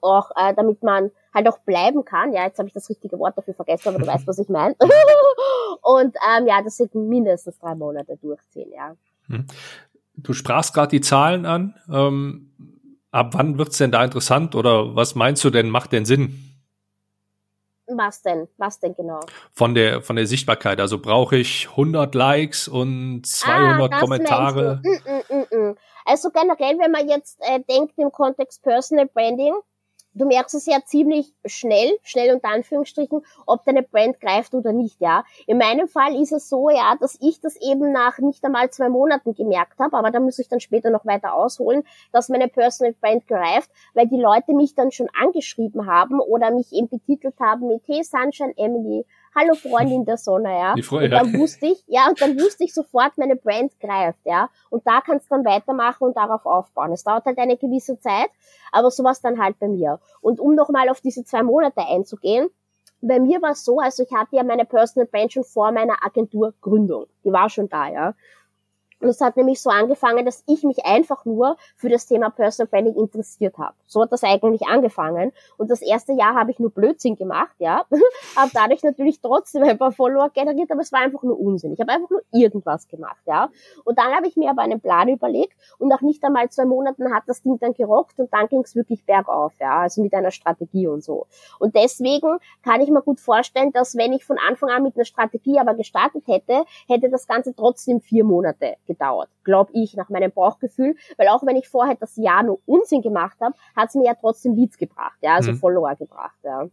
[0.00, 2.32] auch, äh, damit man halt auch bleiben kann.
[2.32, 4.74] Ja, jetzt habe ich das richtige Wort dafür vergessen, aber du weißt, was ich meine.
[5.82, 8.94] und ähm, ja, das sind mindestens drei Monate durchziehen, ja.
[9.28, 9.46] Hm.
[10.16, 11.74] Du sprachst gerade die Zahlen an.
[11.92, 12.52] Ähm,
[13.10, 16.54] ab wann wird's denn da interessant oder was meinst du denn, macht denn Sinn?
[17.86, 18.48] Was denn?
[18.56, 19.20] Was denn genau?
[19.52, 20.80] Von der, von der Sichtbarkeit.
[20.80, 24.80] Also brauche ich 100 Likes und 200 ah, Kommentare?
[24.82, 25.43] Mm, mm, mm, mm,
[26.04, 29.54] also generell, wenn man jetzt äh, denkt im Kontext Personal Branding,
[30.14, 35.00] du merkst es ja ziemlich schnell, schnell unter Anführungsstrichen, ob deine Brand greift oder nicht,
[35.00, 35.24] ja.
[35.46, 38.88] In meinem Fall ist es so, ja, dass ich das eben nach nicht einmal zwei
[38.88, 42.94] Monaten gemerkt habe, aber da muss ich dann später noch weiter ausholen, dass meine Personal
[43.00, 47.68] Brand greift, weil die Leute mich dann schon angeschrieben haben oder mich eben betitelt haben
[47.68, 50.74] mit Hey Sunshine Emily, hallo Freundin der Sonne, ja.
[50.74, 51.16] Die Freude.
[51.16, 54.48] Und dann wusste ich, ja, und dann wusste ich sofort, meine Brand greift, ja.
[54.70, 56.92] Und da kannst du dann weitermachen und darauf aufbauen.
[56.92, 58.30] Es dauert halt eine gewisse Zeit,
[58.72, 60.00] aber sowas dann halt bei mir.
[60.20, 62.48] Und um nochmal auf diese zwei Monate einzugehen,
[63.00, 66.04] bei mir war es so, also ich hatte ja meine Personal Brand schon vor meiner
[66.04, 67.06] Agenturgründung.
[67.24, 68.14] Die war schon da, ja.
[69.04, 72.70] Und es hat nämlich so angefangen, dass ich mich einfach nur für das Thema Personal
[72.70, 73.74] Branding interessiert habe.
[73.86, 75.30] So hat das eigentlich angefangen.
[75.58, 77.84] Und das erste Jahr habe ich nur Blödsinn gemacht, ja.
[78.36, 81.74] habe dadurch natürlich trotzdem ein paar Follower generiert, aber es war einfach nur Unsinn.
[81.74, 83.50] Ich habe einfach nur irgendwas gemacht, ja.
[83.84, 87.14] Und dann habe ich mir aber einen Plan überlegt und nach nicht einmal zwei Monaten
[87.14, 89.80] hat das Ding dann gerockt und dann ging es wirklich bergauf, ja.
[89.80, 91.26] Also mit einer Strategie und so.
[91.58, 95.04] Und deswegen kann ich mir gut vorstellen, dass wenn ich von Anfang an mit einer
[95.04, 98.93] Strategie aber gestartet hätte, hätte das Ganze trotzdem vier Monate gedauert,
[99.44, 103.38] glaube ich, nach meinem Bauchgefühl, weil auch wenn ich vorher das Jahr nur Unsinn gemacht
[103.40, 105.56] habe, hat es mir ja trotzdem Leads gebracht, ja, also mhm.
[105.56, 106.68] Follower gebracht, ja.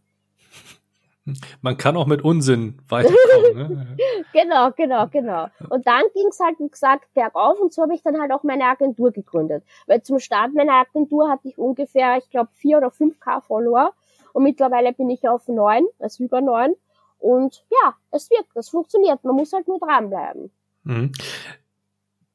[1.60, 3.54] Man kann auch mit Unsinn weiterkommen.
[3.54, 3.96] Ne?
[4.32, 5.46] genau, genau, genau.
[5.68, 8.42] Und dann ging es halt, wie gesagt, bergauf und so habe ich dann halt auch
[8.42, 9.62] meine Agentur gegründet.
[9.86, 13.92] Weil zum Start meiner Agentur hatte ich ungefähr, ich glaube, vier oder fünf K Follower
[14.32, 16.74] und mittlerweile bin ich auf neun, also über neun.
[17.18, 19.22] Und ja, es wirkt, es funktioniert.
[19.22, 20.50] Man muss halt nur dranbleiben.
[20.82, 21.12] Mhm.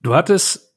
[0.01, 0.75] Du hattest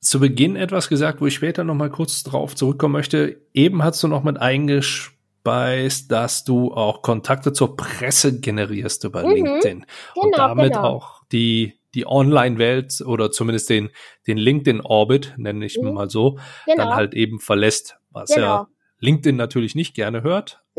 [0.00, 3.40] zu Beginn etwas gesagt, wo ich später noch mal kurz drauf zurückkommen möchte.
[3.52, 9.34] Eben hast du noch mit eingespeist, dass du auch Kontakte zur Presse generierst über mhm,
[9.34, 10.84] LinkedIn genau, und damit genau.
[10.84, 13.90] auch die die Online-Welt oder zumindest den
[14.26, 15.94] den LinkedIn-Orbit, nenne ich mhm.
[15.94, 16.76] mal so, genau.
[16.84, 18.66] dann halt eben verlässt, was ja genau.
[18.98, 20.62] LinkedIn natürlich nicht gerne hört.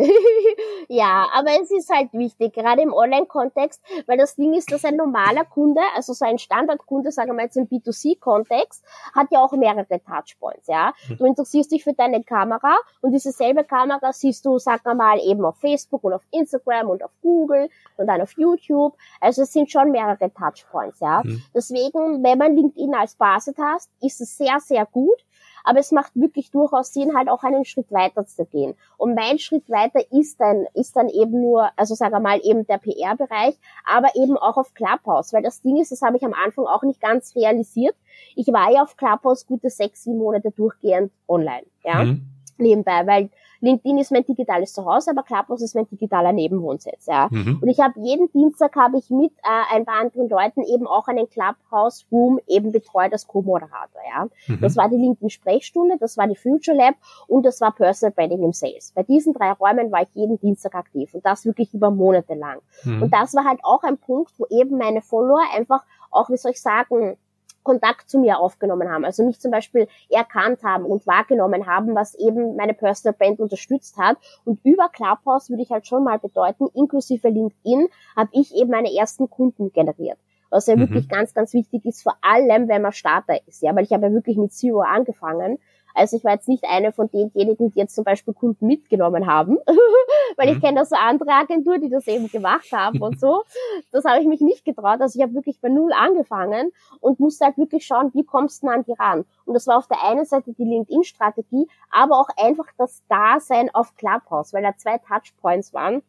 [0.87, 4.95] Ja, aber es ist halt wichtig, gerade im Online-Kontext, weil das Ding ist, dass ein
[4.95, 9.51] normaler Kunde, also so ein Standardkunde, sagen wir mal jetzt im B2C-Kontext, hat ja auch
[9.53, 10.93] mehrere Touchpoints, ja.
[11.07, 11.17] Hm.
[11.17, 15.19] Du interessierst dich für deine Kamera und diese selbe Kamera siehst du, sagen wir mal,
[15.19, 18.95] eben auf Facebook und auf Instagram und auf Google und dann auf YouTube.
[19.19, 21.21] Also es sind schon mehrere Touchpoints, ja.
[21.23, 21.43] Mhm.
[21.53, 25.25] Deswegen, wenn man LinkedIn als Basis hat, ist es sehr, sehr gut
[25.65, 28.75] aber es macht wirklich durchaus Sinn, halt auch einen Schritt weiter zu gehen.
[28.97, 32.65] Und mein Schritt weiter ist dann, ist dann eben nur, also sagen wir mal eben
[32.67, 36.33] der PR-Bereich, aber eben auch auf Clubhouse, weil das Ding ist, das habe ich am
[36.33, 37.95] Anfang auch nicht ganz realisiert.
[38.35, 42.27] Ich war ja auf Clubhouse gute sechs, sieben Monate durchgehend online, ja, mhm.
[42.57, 43.29] nebenbei, weil
[43.61, 47.05] LinkedIn ist mein digitales Zuhause, aber Clubhouse ist mein digitaler Nebenwohnsitz.
[47.07, 47.27] Ja.
[47.31, 47.59] Mhm.
[47.61, 51.07] Und ich habe jeden Dienstag habe ich mit äh, ein paar anderen Leuten eben auch
[51.07, 54.01] einen Clubhouse Room eben betreut als Co-Moderator.
[54.09, 54.27] Ja.
[54.47, 54.61] Mhm.
[54.61, 56.95] Das war die LinkedIn Sprechstunde, das war die Future Lab
[57.27, 58.91] und das war Personal Branding im Sales.
[58.93, 62.59] Bei diesen drei Räumen war ich jeden Dienstag aktiv und das wirklich über Monate lang.
[62.83, 63.03] Mhm.
[63.03, 66.51] Und das war halt auch ein Punkt, wo eben meine Follower einfach auch, wie soll
[66.51, 67.17] ich sagen,
[67.65, 72.15] Kontakt zu mir aufgenommen haben, also mich zum Beispiel erkannt haben und wahrgenommen haben, was
[72.15, 74.17] eben meine Personal Brand unterstützt hat.
[74.45, 78.93] Und über Clubhouse würde ich halt schon mal bedeuten, inklusive LinkedIn, habe ich eben meine
[78.95, 80.17] ersten Kunden generiert.
[80.49, 80.81] Was ja mhm.
[80.81, 84.05] wirklich ganz, ganz wichtig ist, vor allem, wenn man Starter ist, ja, weil ich habe
[84.05, 85.59] ja wirklich mit Zero angefangen
[85.95, 89.57] also ich war jetzt nicht eine von denjenigen, die jetzt zum Beispiel Kunden mitgenommen haben,
[90.37, 90.61] weil ich mhm.
[90.61, 93.43] kenne da so andere Agenturen, die das eben gemacht haben und so.
[93.91, 94.99] Das habe ich mich nicht getraut.
[94.99, 98.67] Also ich habe wirklich bei Null angefangen und musste halt wirklich schauen, wie kommst du
[98.67, 99.25] an die ran.
[99.45, 103.95] Und das war auf der einen Seite die LinkedIn-Strategie, aber auch einfach das Dasein auf
[103.95, 106.03] Clubhouse, weil da zwei Touchpoints waren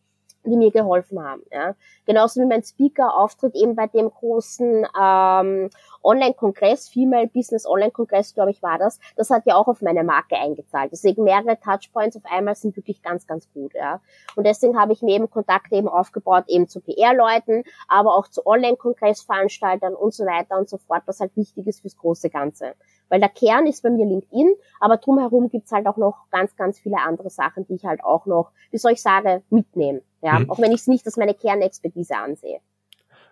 [0.47, 1.43] die mir geholfen haben.
[1.51, 1.75] Ja.
[2.07, 5.71] Genauso wie mein Speaker-Auftritt eben bei dem großen ähm,
[6.03, 9.01] Online-Kongress, Female Business Online-Kongress, glaube ich, war das.
[9.17, 10.93] Das hat ja auch auf meine Marke eingezahlt.
[10.93, 13.75] Deswegen mehrere Touchpoints auf einmal sind wirklich ganz, ganz gut.
[13.75, 14.01] Ja.
[14.37, 18.47] Und deswegen habe ich mir eben Kontakte eben aufgebaut, eben zu PR-Leuten, aber auch zu
[18.47, 22.75] Online-Kongressveranstaltern und so weiter und so fort, was halt wichtig ist fürs große Ganze.
[23.09, 26.79] Weil der Kern ist bei mir LinkedIn, aber drumherum gibt's halt auch noch ganz, ganz
[26.79, 30.03] viele andere Sachen, die ich halt auch noch, wie soll ich sagen, mitnehme.
[30.23, 30.51] Ja, mhm.
[30.51, 32.59] auch wenn ich es nicht als meine Kernexpertise ansehe.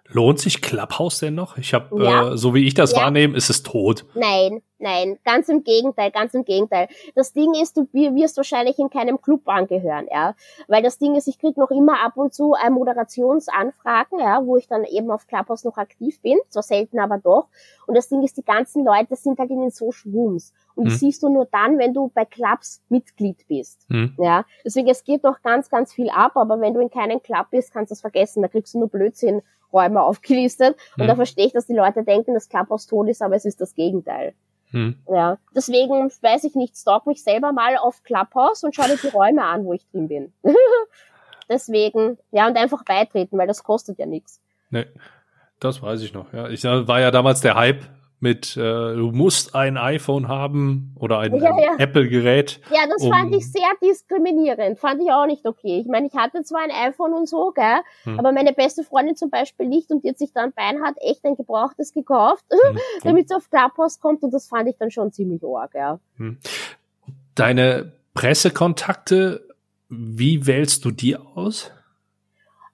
[0.06, 1.56] Lohnt sich Clubhouse denn noch?
[1.56, 2.32] Ich habe, Ja.
[2.32, 2.98] äh, so wie ich das Ja.
[3.02, 4.04] wahrnehme, ist es tot.
[4.14, 6.86] Nein, nein, ganz im Gegenteil, ganz im Gegenteil.
[7.16, 10.34] Das Ding ist, du wir- wirst wahrscheinlich in keinem Club angehören, ja.
[10.68, 14.56] Weil das Ding ist, ich krieg noch immer ab und zu äh, Moderationsanfragen, ja, wo
[14.56, 17.48] ich dann eben auf Clubhouse noch aktiv bin, zwar selten, aber doch.
[17.86, 20.52] Und das Ding ist, die ganzen Leute sind halt in den Social Rooms.
[20.76, 20.98] Und die Hm.
[20.98, 23.86] siehst du nur dann, wenn du bei Clubs Mitglied bist.
[23.90, 24.14] Hm.
[24.18, 27.46] Ja, deswegen, es geht noch ganz, ganz viel ab, aber wenn du in keinem Club
[27.50, 28.42] bist, kannst du es vergessen.
[28.42, 30.76] Da kriegst du nur Blödsinnräume aufgelistet.
[30.96, 31.08] Und Hm.
[31.08, 33.74] da verstehe ich, dass die Leute denken, dass Clubhouse tot ist, aber es ist das
[33.74, 34.34] Gegenteil.
[34.74, 34.96] Hm.
[35.08, 39.06] Ja, deswegen weiß ich nicht, stalk mich selber mal auf Clubhouse und schau dir die
[39.06, 40.32] Räume an, wo ich drin bin.
[41.48, 44.40] deswegen, ja, und einfach beitreten, weil das kostet ja nichts.
[44.70, 44.86] Nee,
[45.60, 46.32] das weiß ich noch.
[46.32, 47.84] Ja, ich äh, war ja damals der Hype
[48.20, 48.60] mit, äh,
[48.94, 51.74] du musst ein iPhone haben oder ein, Ja, ja.
[51.78, 52.60] Apple-Gerät.
[52.70, 54.78] Ja, das Um- fand ich sehr diskriminierend.
[54.78, 55.78] Fand ich auch nicht okay.
[55.80, 58.18] Ich meine, ich hatte zwar ein iPhone und so, gell, Hm.
[58.18, 61.36] aber meine beste Freundin zum Beispiel nicht und die hat sich dann Beinhard echt ein
[61.36, 62.78] gebrauchtes gekauft, Hm.
[63.02, 65.98] damit sie auf Clubhouse kommt und das fand ich dann schon ziemlich arg, ja.
[67.34, 69.46] Deine Pressekontakte,
[69.88, 71.70] wie wählst du die aus?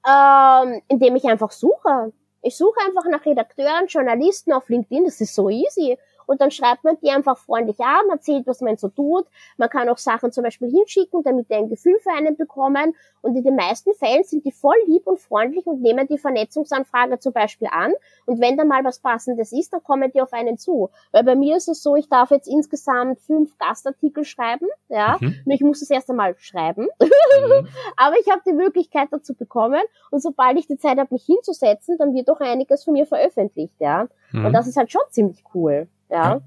[0.06, 2.12] Ähm, indem ich einfach suche.
[2.42, 5.98] Ich suche einfach nach Redakteuren, Journalisten auf LinkedIn, das ist so easy.
[6.30, 9.26] Und dann schreibt man die einfach freundlich an, erzählt, was man so tut.
[9.56, 12.94] Man kann auch Sachen zum Beispiel hinschicken, damit die ein Gefühl für einen bekommen.
[13.20, 17.18] Und in den meisten Fällen sind die voll lieb und freundlich und nehmen die Vernetzungsanfrage
[17.18, 17.92] zum Beispiel an.
[18.26, 20.90] Und wenn da mal was Passendes ist, dann kommen die auf einen zu.
[21.10, 25.16] Weil bei mir ist es so, ich darf jetzt insgesamt fünf Gastartikel schreiben, ja.
[25.20, 25.34] Mhm.
[25.44, 26.86] Nur ich muss es erst einmal schreiben.
[27.40, 27.68] Mhm.
[27.96, 31.96] Aber ich habe die Möglichkeit dazu bekommen und sobald ich die Zeit habe, mich hinzusetzen,
[31.96, 34.08] dann wird auch einiges von mir veröffentlicht, ja.
[34.32, 34.52] Und Mhm.
[34.52, 36.40] das ist halt schon ziemlich cool, ja.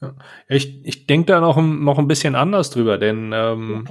[0.00, 0.14] Ja.
[0.48, 3.86] Ich, ich denke da noch, ein- noch ein bisschen anders drüber, denn ähm, mhm.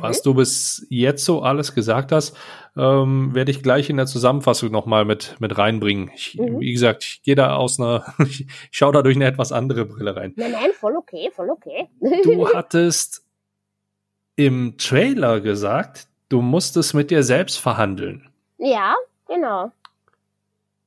[0.00, 2.36] was du bis jetzt so alles gesagt hast,
[2.76, 6.12] ähm, werde ich gleich in der Zusammenfassung nochmal mit, mit reinbringen.
[6.14, 6.60] Ich, Mhm.
[6.60, 10.14] Wie gesagt, ich gehe da aus einer, ich schaue da durch eine etwas andere Brille
[10.14, 10.34] rein.
[10.36, 11.88] Nein, nein, voll okay, voll okay.
[12.22, 13.24] Du hattest
[14.36, 18.28] im Trailer gesagt, du musstest mit dir selbst verhandeln.
[18.58, 18.94] ja,
[19.26, 19.72] genau.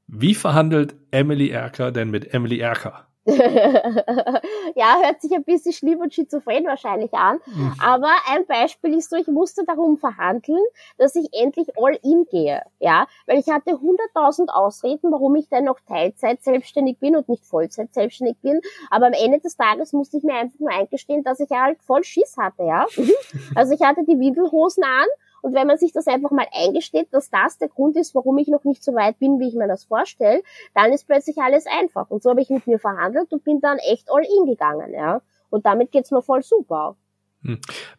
[0.08, 3.06] Wie verhandelt Emily Erker denn mit Emily Erker?
[4.76, 7.40] ja, hört sich ein bisschen schlimm und schizophren wahrscheinlich an.
[7.84, 10.64] Aber ein Beispiel ist so, ich musste darum verhandeln,
[10.98, 12.62] dass ich endlich all in gehe.
[12.80, 17.46] Ja, weil ich hatte 100.000 Ausreden, warum ich denn noch Teilzeit selbstständig bin und nicht
[17.46, 18.62] Vollzeit selbstständig bin.
[18.90, 22.04] Aber am Ende des Tages musste ich mir einfach nur eingestehen, dass ich halt voll
[22.04, 22.86] Schiss hatte, ja.
[23.56, 25.08] Also ich hatte die Windelhosen an
[25.42, 28.48] und wenn man sich das einfach mal eingesteht, dass das der Grund ist, warum ich
[28.48, 30.42] noch nicht so weit bin, wie ich mir das vorstelle,
[30.74, 32.10] dann ist plötzlich alles einfach.
[32.10, 35.22] Und so habe ich mit mir verhandelt und bin dann echt all in gegangen, ja.
[35.50, 36.96] Und damit geht's mir voll super.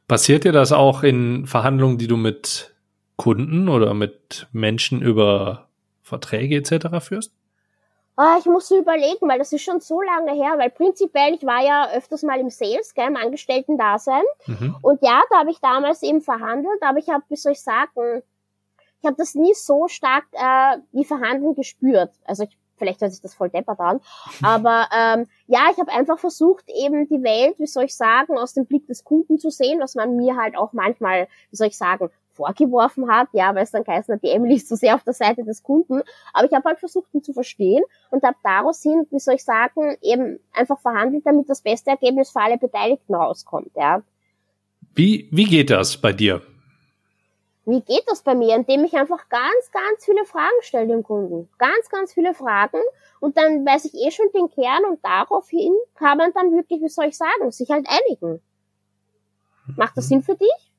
[0.06, 2.74] Passiert dir das auch in Verhandlungen, die du mit
[3.16, 5.68] Kunden oder mit Menschen über
[6.02, 7.04] Verträge etc.
[7.04, 7.34] führst?
[8.22, 11.46] Ah, ich muss so überlegen, weil das ist schon so lange her, weil prinzipiell, ich
[11.46, 14.22] war ja öfters mal im Sales, gell, im Angestellten-Dasein.
[14.46, 14.76] Mhm.
[14.82, 18.22] Und ja, da habe ich damals eben verhandelt, aber ich habe, wie soll ich sagen,
[19.00, 22.10] ich habe das nie so stark äh, wie Verhandeln gespürt.
[22.26, 24.02] Also ich, vielleicht hört sich das voll deppert an,
[24.42, 28.52] aber ähm, ja, ich habe einfach versucht, eben die Welt, wie soll ich sagen, aus
[28.52, 31.78] dem Blick des Kunden zu sehen, was man mir halt auch manchmal, wie soll ich
[31.78, 35.04] sagen, vorgeworfen hat, ja, weil es dann geheißen hat, die Emily ist zu sehr auf
[35.04, 36.00] der Seite des Kunden.
[36.32, 39.44] Aber ich habe halt versucht, ihn zu verstehen und habe daraus hin, wie soll ich
[39.44, 44.02] sagen, eben einfach verhandelt, damit das beste Ergebnis für alle Beteiligten rauskommt, ja.
[44.94, 46.42] Wie, wie geht das bei dir?
[47.66, 48.56] Wie geht das bei mir?
[48.56, 51.48] Indem ich einfach ganz, ganz viele Fragen stelle dem Kunden.
[51.58, 52.80] Ganz, ganz viele Fragen.
[53.20, 56.88] Und dann weiß ich eh schon den Kern und daraufhin kann man dann wirklich, wie
[56.88, 58.40] soll ich sagen, sich halt einigen.
[59.76, 60.69] Macht das Sinn für dich?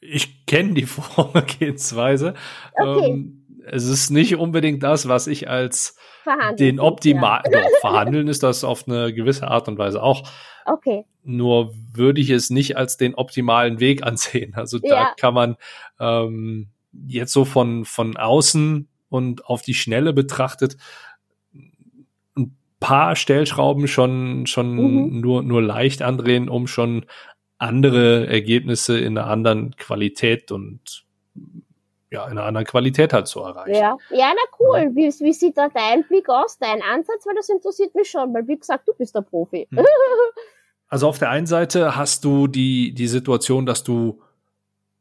[0.00, 2.34] Ich kenne die Vorgehensweise.
[2.74, 3.10] Okay.
[3.10, 6.56] Ähm, es ist nicht unbedingt das, was ich als Verhandeln.
[6.56, 10.22] den optimal, doch, verhandeln ist das auf eine gewisse Art und Weise auch.
[10.26, 10.72] Ja.
[10.72, 11.04] Okay.
[11.22, 14.54] Nur würde ich es nicht als den optimalen Weg ansehen.
[14.54, 15.14] Also da Ja.
[15.18, 15.56] kann man
[16.00, 16.68] ähm,
[17.06, 20.76] jetzt so von, von außen und auf die Schnelle betrachtet
[22.36, 25.20] ein paar Stellschrauben schon, schon Mhm.
[25.20, 27.06] nur, nur leicht andrehen, um schon
[27.58, 31.04] andere Ergebnisse in einer anderen Qualität und
[32.10, 33.74] ja, in einer anderen Qualität halt zu erreichen.
[33.74, 33.96] Ja.
[34.10, 34.92] Ja, na cool.
[34.94, 37.26] Wie, wie sieht da dein Blick aus, dein Ansatz?
[37.26, 39.68] Weil das interessiert mich schon, weil wie gesagt, du bist der Profi.
[39.70, 39.84] Hm.
[40.90, 44.22] Also auf der einen Seite hast du die, die Situation, dass du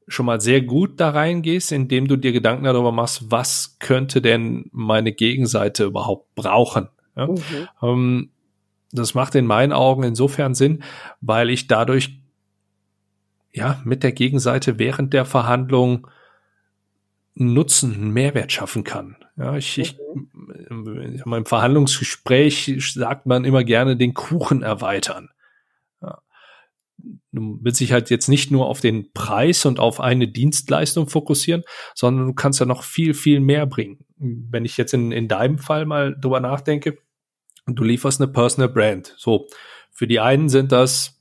[0.05, 4.69] schon mal sehr gut da reingehst, indem du dir Gedanken darüber machst, was könnte denn
[4.73, 6.89] meine Gegenseite überhaupt brauchen.
[7.15, 7.27] Ja?
[7.27, 7.67] Mhm.
[7.81, 8.31] Ähm,
[8.91, 10.83] das macht in meinen Augen insofern Sinn,
[11.21, 12.19] weil ich dadurch
[13.53, 16.07] ja mit der Gegenseite während der Verhandlung
[17.39, 19.15] Nutzen, einen Mehrwert schaffen kann.
[19.37, 19.99] Ja, ich, ich,
[20.69, 25.29] in meinem Verhandlungsgespräch sagt man immer gerne den Kuchen erweitern.
[26.01, 26.19] Ja.
[27.31, 31.63] Du willst dich halt jetzt nicht nur auf den Preis und auf eine Dienstleistung fokussieren,
[31.93, 33.99] sondern du kannst ja noch viel, viel mehr bringen.
[34.17, 36.97] Wenn ich jetzt in, in deinem Fall mal drüber nachdenke,
[37.67, 39.13] du lieferst eine Personal Brand.
[39.17, 39.47] So,
[39.91, 41.16] für die einen sind das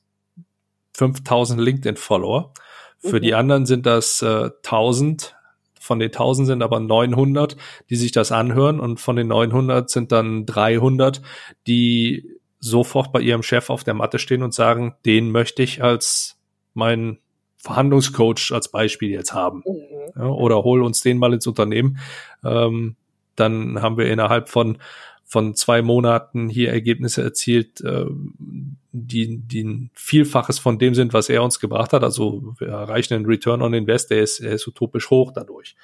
[0.97, 2.53] 5000 LinkedIn-Follower,
[2.99, 3.23] für mhm.
[3.23, 5.35] die anderen sind das äh, 1000
[5.79, 7.57] von den 1000 sind aber 900,
[7.91, 11.23] die sich das anhören und von den 900 sind dann 300,
[11.69, 12.29] die
[12.59, 16.39] sofort bei ihrem Chef auf der Matte stehen und sagen, den möchte ich als
[16.75, 17.19] mein
[17.57, 19.63] Verhandlungscoach als Beispiel jetzt haben.
[19.65, 20.13] Mhm.
[20.17, 21.99] Ja, oder hol uns den mal ins Unternehmen.
[22.45, 22.97] Ähm,
[23.37, 24.79] dann haben wir innerhalb von
[25.29, 28.07] von zwei Monaten hier Ergebnisse erzielt, äh,
[29.05, 32.03] die, die ein Vielfaches von dem sind, was er uns gebracht hat.
[32.03, 35.77] Also wir erreichen einen Return on Invest, der ist, der ist utopisch hoch dadurch.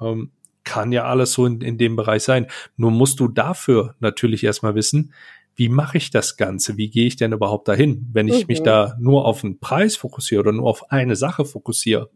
[0.00, 0.32] Ähm,
[0.64, 2.46] kann ja alles so in, in dem Bereich sein.
[2.76, 5.12] Nur musst du dafür natürlich erstmal wissen,
[5.56, 6.76] wie mache ich das Ganze?
[6.76, 8.08] Wie gehe ich denn überhaupt dahin?
[8.12, 8.46] Wenn ich mhm.
[8.48, 12.10] mich da nur auf einen Preis fokussiere oder nur auf eine Sache fokussiere,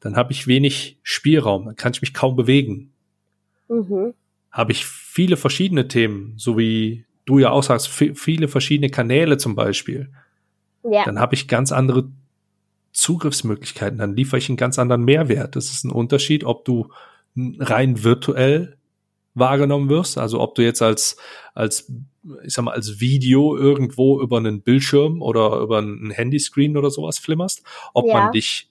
[0.00, 2.92] dann habe ich wenig Spielraum, dann kann ich mich kaum bewegen.
[3.68, 4.14] Mhm
[4.50, 9.54] habe ich viele verschiedene Themen, so wie du ja auch sagst, viele verschiedene Kanäle zum
[9.54, 10.10] Beispiel.
[10.82, 11.04] Ja.
[11.04, 12.10] Dann habe ich ganz andere
[12.92, 15.56] Zugriffsmöglichkeiten, dann liefere ich einen ganz anderen Mehrwert.
[15.56, 16.88] Das ist ein Unterschied, ob du
[17.36, 18.76] rein virtuell
[19.34, 21.16] wahrgenommen wirst, also ob du jetzt als,
[21.54, 21.92] als,
[22.44, 27.18] ich sag mal, als Video irgendwo über einen Bildschirm oder über einen Handyscreen oder sowas
[27.18, 27.62] flimmerst,
[27.94, 28.14] ob ja.
[28.14, 28.70] man dich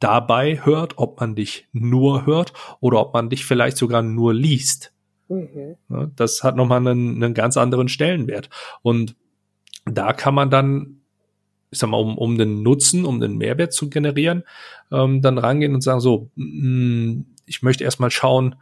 [0.00, 4.92] dabei hört, ob man dich nur hört oder ob man dich vielleicht sogar nur liest.
[5.30, 5.76] Mhm.
[6.16, 8.50] Das hat nochmal einen, einen ganz anderen Stellenwert.
[8.82, 9.16] Und
[9.84, 11.00] da kann man dann,
[11.70, 14.44] ich sag mal, um, um den Nutzen, um den Mehrwert zu generieren,
[14.90, 18.56] ähm, dann rangehen und sagen, so, mh, mm, ich möchte erstmal schauen,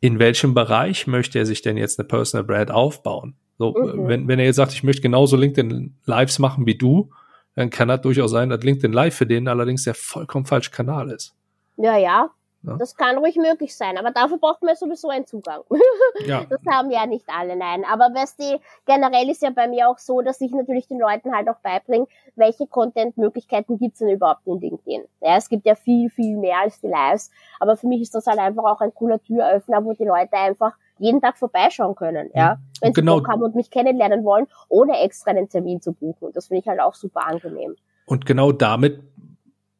[0.00, 3.34] in welchem Bereich möchte er sich denn jetzt eine Personal Brand aufbauen?
[3.58, 4.08] So, mhm.
[4.08, 7.10] wenn, wenn er jetzt sagt, ich möchte genauso LinkedIn Lives machen wie du,
[7.54, 11.10] dann kann das durchaus sein, dass LinkedIn Live für den allerdings der vollkommen falsche Kanal
[11.10, 11.34] ist.
[11.76, 12.30] Ja, ja,
[12.62, 12.76] ja.
[12.76, 15.62] Das kann ruhig möglich sein, aber dafür braucht man sowieso einen Zugang.
[16.26, 16.44] Ja.
[16.48, 17.84] Das haben ja nicht alle, nein.
[17.90, 21.34] Aber weißt du, generell ist ja bei mir auch so, dass ich natürlich den Leuten
[21.34, 25.04] halt auch beibringe, welche Content-Möglichkeiten gibt's denn überhaupt in LinkedIn.
[25.20, 28.26] Ja, es gibt ja viel, viel mehr als die Lives, aber für mich ist das
[28.26, 32.56] halt einfach auch ein cooler Türöffner, wo die Leute einfach jeden Tag vorbeischauen können, ja,
[32.56, 32.58] mhm.
[32.80, 33.16] wenn sie genau.
[33.16, 36.26] Bock haben und mich kennenlernen wollen, ohne extra einen Termin zu buchen.
[36.26, 37.76] Und das finde ich halt auch super angenehm.
[38.04, 39.02] Und genau damit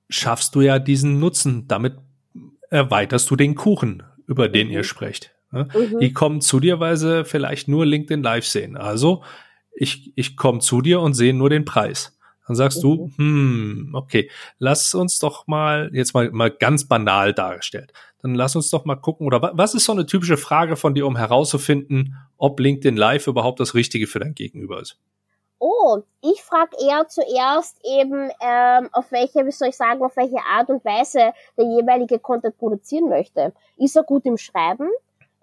[0.08, 1.68] schaffst du ja diesen Nutzen.
[1.68, 1.96] Damit
[2.70, 4.74] erweiterst du den Kuchen, über den mhm.
[4.74, 5.32] ihr sprecht.
[5.50, 5.98] Mhm.
[6.00, 8.76] Die kommen zu dir, weil sie vielleicht nur LinkedIn Live sehen.
[8.76, 9.22] Also
[9.74, 12.16] ich, ich komme zu dir und sehe nur den Preis.
[12.46, 12.82] Dann sagst mhm.
[12.82, 18.56] du, hm, okay, lass uns doch mal, jetzt mal, mal ganz banal dargestellt, dann lass
[18.56, 22.16] uns doch mal gucken, oder was ist so eine typische Frage von dir, um herauszufinden,
[22.36, 24.98] ob LinkedIn Live überhaupt das Richtige für dein Gegenüber ist?
[25.62, 30.40] Oh, ich frage eher zuerst eben, ähm, auf welche, wie soll ich sagen, auf welche
[30.40, 33.52] Art und Weise der jeweilige Content produzieren möchte.
[33.76, 34.88] Ist er gut im Schreiben?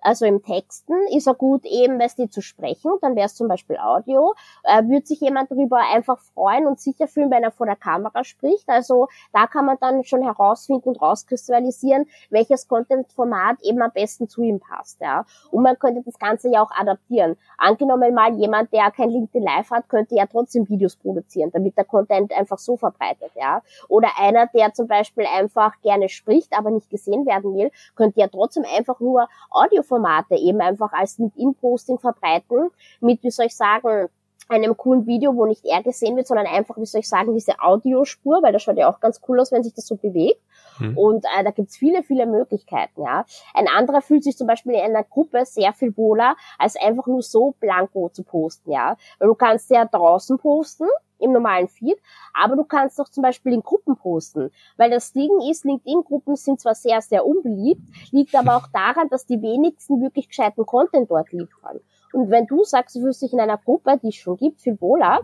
[0.02, 3.48] Also im Texten, ist er gut eben, weißt du, zu sprechen, dann wäre es zum
[3.48, 4.34] Beispiel Audio,
[4.64, 8.24] äh, würde sich jemand darüber einfach freuen und sicher fühlen, wenn er vor der Kamera
[8.24, 14.30] spricht, also da kann man dann schon herausfinden und rauskristallisieren, welches Content-Format eben am besten
[14.30, 17.38] zu ihm passt, ja, und man könnte das Ganze ja auch adaptieren.
[17.58, 21.86] Angenommen mal jemand, der kein LinkedIn Live hat, könnte ja trotzdem Videos produzieren, damit der
[21.86, 26.90] Content einfach so verbreitet, ja, oder einer, der zum Beispiel einfach gerne spricht, aber nicht
[26.90, 32.70] gesehen werden will, könnte ja trotzdem einfach nur Audio Formate eben einfach als LinkedIn-Posting verbreiten
[33.00, 34.10] mit, wie soll ich sagen,
[34.50, 37.60] einem coolen Video, wo nicht er gesehen wird, sondern einfach, wie soll ich sagen, diese
[37.60, 40.42] Audiospur, weil das schaut ja auch ganz cool aus, wenn sich das so bewegt.
[40.80, 40.98] Mhm.
[40.98, 43.26] Und äh, da gibt's viele, viele Möglichkeiten, ja.
[43.54, 47.22] Ein anderer fühlt sich zum Beispiel in einer Gruppe sehr viel wohler, als einfach nur
[47.22, 48.96] so blanko zu posten, ja.
[49.20, 50.88] Weil du kannst ja draußen posten,
[51.20, 51.98] im normalen Feed,
[52.34, 56.60] aber du kannst doch zum Beispiel in Gruppen posten, weil das Ding ist, LinkedIn-Gruppen sind
[56.60, 61.32] zwar sehr, sehr unbeliebt, liegt aber auch daran, dass die wenigsten wirklich gescheiten Content dort
[61.32, 61.80] liefern.
[62.14, 64.80] Und wenn du sagst, du fühlst dich in einer Gruppe, die es schon gibt, viel
[64.80, 65.22] wohler,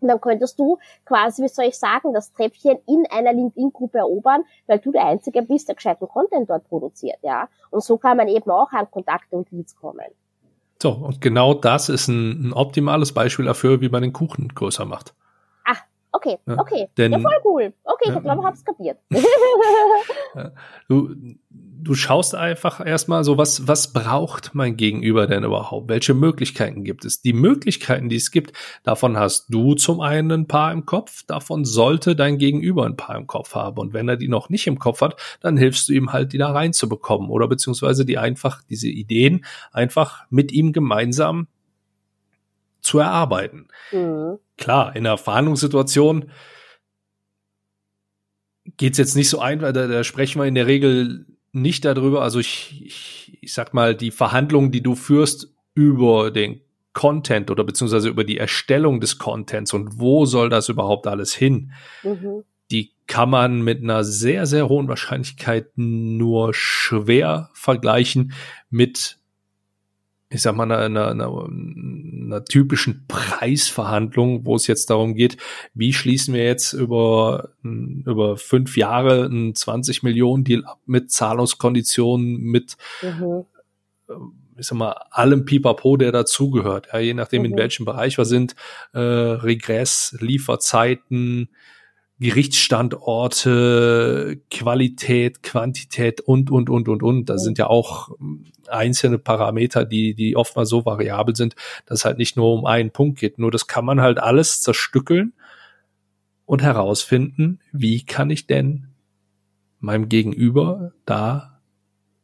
[0.00, 4.78] dann könntest du quasi, wie soll ich sagen, das Treppchen in einer LinkedIn-Gruppe erobern, weil
[4.78, 7.48] du der Einzige bist, der gescheiten Content dort produziert, ja.
[7.70, 10.06] Und so kann man eben auch an Kontakte und Leads kommen.
[10.82, 14.84] So, und genau das ist ein, ein optimales Beispiel dafür, wie man den Kuchen größer
[14.84, 15.14] macht.
[16.16, 16.88] Okay, Ja, okay.
[16.96, 17.72] denn- ja, voll cool.
[17.84, 18.16] Okay, Ja.
[18.16, 18.98] ich glaube, ich hab's kapiert.
[20.88, 21.14] Du,
[21.50, 25.88] du schaust einfach erstmal so, was, was braucht mein Gegenüber denn überhaupt?
[25.88, 27.22] Welche Möglichkeiten gibt es?
[27.22, 28.52] Die Möglichkeiten, die es gibt,
[28.84, 33.16] davon hast du zum einen ein paar im Kopf, davon sollte dein Gegenüber ein paar
[33.16, 33.78] im Kopf haben.
[33.78, 36.38] Und wenn er die noch nicht im Kopf hat, dann hilfst du ihm halt, die
[36.38, 41.48] da reinzubekommen oder beziehungsweise die einfach, diese Ideen einfach mit ihm gemeinsam
[42.80, 44.38] zu erarbeiten Mhm.
[44.56, 46.30] Klar, in einer Verhandlungssituation
[48.76, 52.22] geht's jetzt nicht so ein, weil da, da sprechen wir in der Regel nicht darüber.
[52.22, 56.60] Also ich, ich, ich sag mal, die Verhandlungen, die du führst über den
[56.92, 61.72] Content oder beziehungsweise über die Erstellung des Contents und wo soll das überhaupt alles hin,
[62.02, 62.44] Mhm.
[62.70, 68.32] die kann man mit einer sehr, sehr hohen Wahrscheinlichkeit nur schwer vergleichen
[68.70, 69.18] mit,
[70.28, 75.36] ich sag mal, einer, einer, einer, einer typischen Preisverhandlung, wo es jetzt darum geht,
[75.74, 82.38] wie schließen wir jetzt über, über fünf Jahre einen 20 Millionen Deal ab mit Zahlungskonditionen,
[82.38, 83.44] mit Mhm.
[84.58, 86.88] ich sag mal, allem Pipapo, der dazugehört.
[86.92, 87.58] Ja, je nachdem, in Mhm.
[87.58, 88.56] welchem Bereich wir sind,
[88.94, 91.50] äh, Regress, Lieferzeiten,
[92.18, 97.28] Gerichtsstandorte, Qualität, Quantität und, und, und, und, und.
[97.28, 102.06] Da sind ja auch ähm, einzelne Parameter, die, die oftmals so variabel sind, dass es
[102.06, 103.38] halt nicht nur um einen Punkt geht.
[103.38, 105.34] Nur das kann man halt alles zerstückeln
[106.46, 108.88] und herausfinden, wie kann ich denn
[109.80, 111.60] meinem Gegenüber da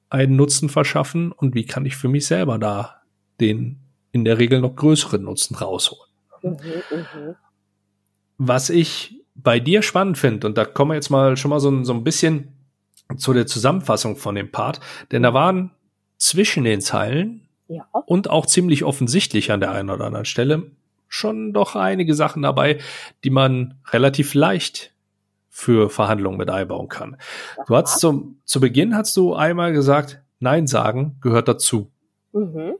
[0.09, 3.03] einen Nutzen verschaffen und wie kann ich für mich selber da
[3.41, 3.81] den
[4.13, 6.11] in der Regel noch größeren Nutzen rausholen.
[6.43, 6.57] Mhm.
[6.91, 7.35] Mhm.
[8.39, 11.71] Was ich bei dir spannend finde, und da kommen wir jetzt mal schon mal so,
[11.71, 12.49] ein- so ein bisschen
[13.17, 14.81] zu der Zusammenfassung von dem Part,
[15.11, 15.71] denn da waren
[16.19, 17.87] zwischen den Zeilen Ja.
[18.07, 20.71] und auch ziemlich offensichtlich an der einen oder anderen Stelle
[21.09, 22.79] schon doch einige Sachen dabei,
[23.25, 24.93] die man relativ leicht
[25.51, 27.17] für Verhandlungen mit einbauen kann.
[27.67, 31.91] Du hast zum, zu Beginn hast du einmal gesagt, Nein sagen gehört dazu.
[32.33, 32.75] Mhm.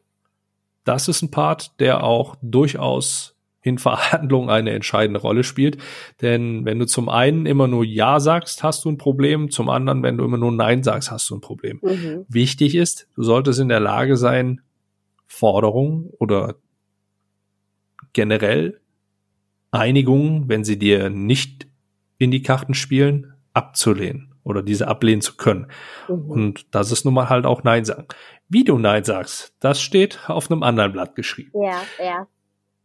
[0.85, 5.79] Das ist ein Part, der auch durchaus in Verhandlungen eine entscheidende Rolle spielt.
[6.21, 9.51] Denn wenn du zum einen immer nur Ja sagst, hast du ein Problem.
[9.51, 11.81] Zum anderen, wenn du immer nur Nein sagst, hast du ein Problem.
[11.83, 12.27] Mhm.
[12.29, 14.61] Wichtig ist, du solltest in der Lage sein,
[15.27, 16.57] Forderungen oder
[18.13, 18.81] generell
[19.71, 21.67] Einigungen, wenn sie dir nicht
[22.19, 25.69] in die Karten spielen, abzulehnen oder diese ablehnen zu können.
[26.09, 26.31] Mhm.
[26.31, 28.07] Und das ist nun mal halt auch Nein sagen.
[28.49, 31.53] Wie du Nein sagst, das steht auf einem anderen Blatt geschrieben.
[31.55, 32.27] Ja, ja.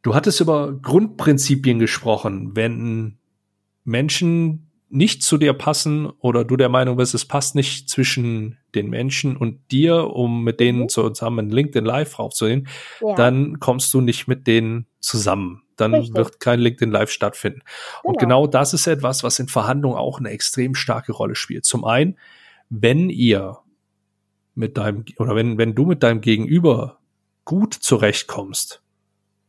[0.07, 2.55] Du hattest über Grundprinzipien gesprochen.
[2.55, 3.17] Wenn
[3.83, 8.89] Menschen nicht zu dir passen oder du der Meinung bist, es passt nicht zwischen den
[8.89, 10.87] Menschen und dir, um mit denen Mhm.
[10.87, 12.69] zusammen LinkedIn Live raufzunehmen,
[13.01, 13.15] ja.
[13.15, 15.63] dann kommst du nicht mit denen zusammen.
[15.75, 16.15] Dann Richtig.
[16.15, 17.59] wird kein LinkedIn Live stattfinden.
[18.01, 18.43] Und Genau.
[18.43, 21.65] genau das ist etwas, was in Verhandlungen auch eine extrem starke Rolle spielt.
[21.65, 22.17] Zum einen,
[22.69, 23.57] wenn ihr
[24.55, 26.99] mit deinem, oder wenn, wenn du mit deinem Gegenüber
[27.43, 28.81] gut zurechtkommst,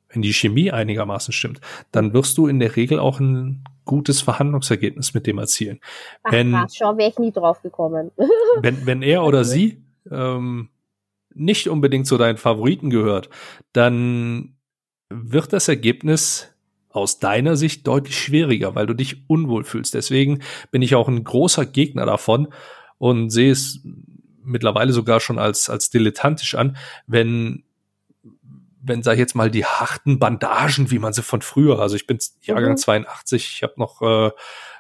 [0.08, 1.60] wenn die Chemie einigermaßen stimmt,
[1.92, 5.80] dann wirst du in der Regel auch ein gutes Verhandlungsergebnis mit dem erzielen.
[6.22, 8.10] Ach, wenn- krass, schau, wäre ich nie drauf gekommen.
[8.60, 10.68] Wenn, wenn er oder sie ähm,
[11.34, 13.28] nicht unbedingt zu deinen Favoriten gehört,
[13.72, 14.56] dann
[15.10, 16.52] wird das Ergebnis
[16.90, 19.94] aus deiner Sicht deutlich schwieriger, weil du dich unwohl fühlst.
[19.94, 22.48] Deswegen bin ich auch ein großer Gegner davon
[22.98, 23.80] und sehe es
[24.42, 27.64] mittlerweile sogar schon als, als dilettantisch an, wenn
[28.88, 32.06] wenn sag ich jetzt mal die harten Bandagen, wie man sie von früher, also ich
[32.06, 32.78] bin Jahrgang Mhm.
[32.78, 34.30] 82, ich habe noch äh,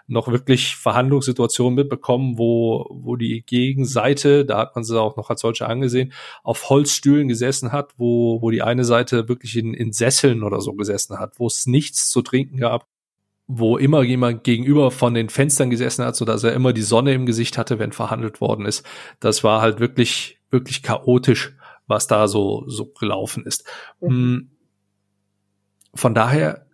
[0.08, 5.42] noch wirklich Verhandlungssituationen mitbekommen, wo wo die Gegenseite, da hat man sie auch noch als
[5.42, 10.42] solche angesehen, auf Holzstühlen gesessen hat, wo wo die eine Seite wirklich in, in Sesseln
[10.42, 12.86] oder so gesessen hat, wo es nichts zu trinken gab,
[13.46, 17.12] wo immer jemand gegenüber von den Fenstern gesessen hat, so dass er immer die Sonne
[17.12, 18.84] im Gesicht hatte, wenn verhandelt worden ist.
[19.20, 21.54] Das war halt wirklich wirklich chaotisch,
[21.88, 23.64] was da so so gelaufen ist.
[24.00, 24.08] Mhm.
[24.10, 24.50] Mm.
[25.94, 26.66] Von daher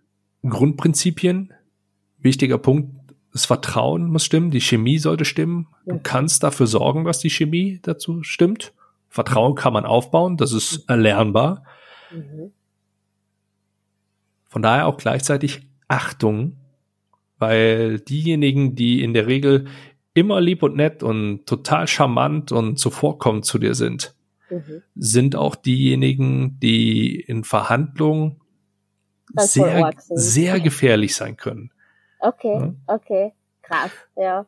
[0.47, 1.53] Grundprinzipien,
[2.19, 2.91] wichtiger Punkt,
[3.31, 5.67] das Vertrauen muss stimmen, die Chemie sollte stimmen.
[5.85, 6.03] Du Mhm.
[6.03, 8.73] kannst dafür sorgen, dass die Chemie dazu stimmt.
[9.09, 11.63] Vertrauen kann man aufbauen, das ist erlernbar.
[12.11, 12.51] Mhm.
[14.47, 16.57] Von daher auch gleichzeitig Achtung,
[17.37, 19.67] weil diejenigen, die in der Regel
[20.13, 24.14] immer lieb und nett und total charmant und zuvorkommend zu dir sind,
[24.49, 24.83] Mhm.
[24.95, 28.41] sind auch diejenigen, die in Verhandlungen
[29.35, 31.71] sehr, sehr gefährlich sein können.
[32.19, 32.73] Okay, Ja.
[32.87, 33.33] okay.
[33.63, 34.45] Krass, ja.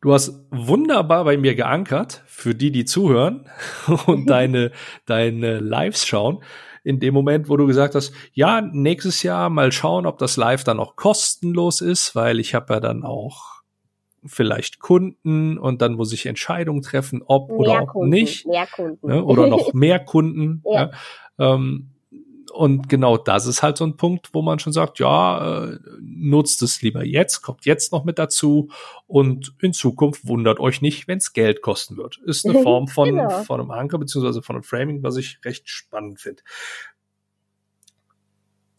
[0.00, 3.48] Du hast wunderbar bei mir geankert, für die, die zuhören
[4.06, 4.70] und deine,
[5.06, 6.42] deine Lives schauen.
[6.84, 10.62] in dem Moment, wo du gesagt hast, ja, nächstes Jahr mal schauen, ob das Live
[10.62, 13.55] dann auch kostenlos ist, weil ich habe ja dann auch
[14.28, 18.46] vielleicht Kunden und dann muss ich Entscheidungen treffen, ob mehr oder auch Kunden, nicht.
[18.46, 19.06] Mehr Kunden.
[19.06, 20.62] Ne, oder noch mehr Kunden.
[20.64, 20.90] ja.
[21.38, 21.90] ja ähm,
[22.56, 26.62] und genau das ist halt so ein Punkt, wo man schon sagt, ja, äh, nutzt
[26.62, 28.70] es lieber jetzt, kommt jetzt noch mit dazu
[29.06, 32.18] und in Zukunft wundert euch nicht, wenn es Geld kosten wird.
[32.24, 33.42] Ist eine Form von, genau.
[33.42, 36.42] von einem Anker beziehungsweise von einem Framing, was ich recht spannend finde.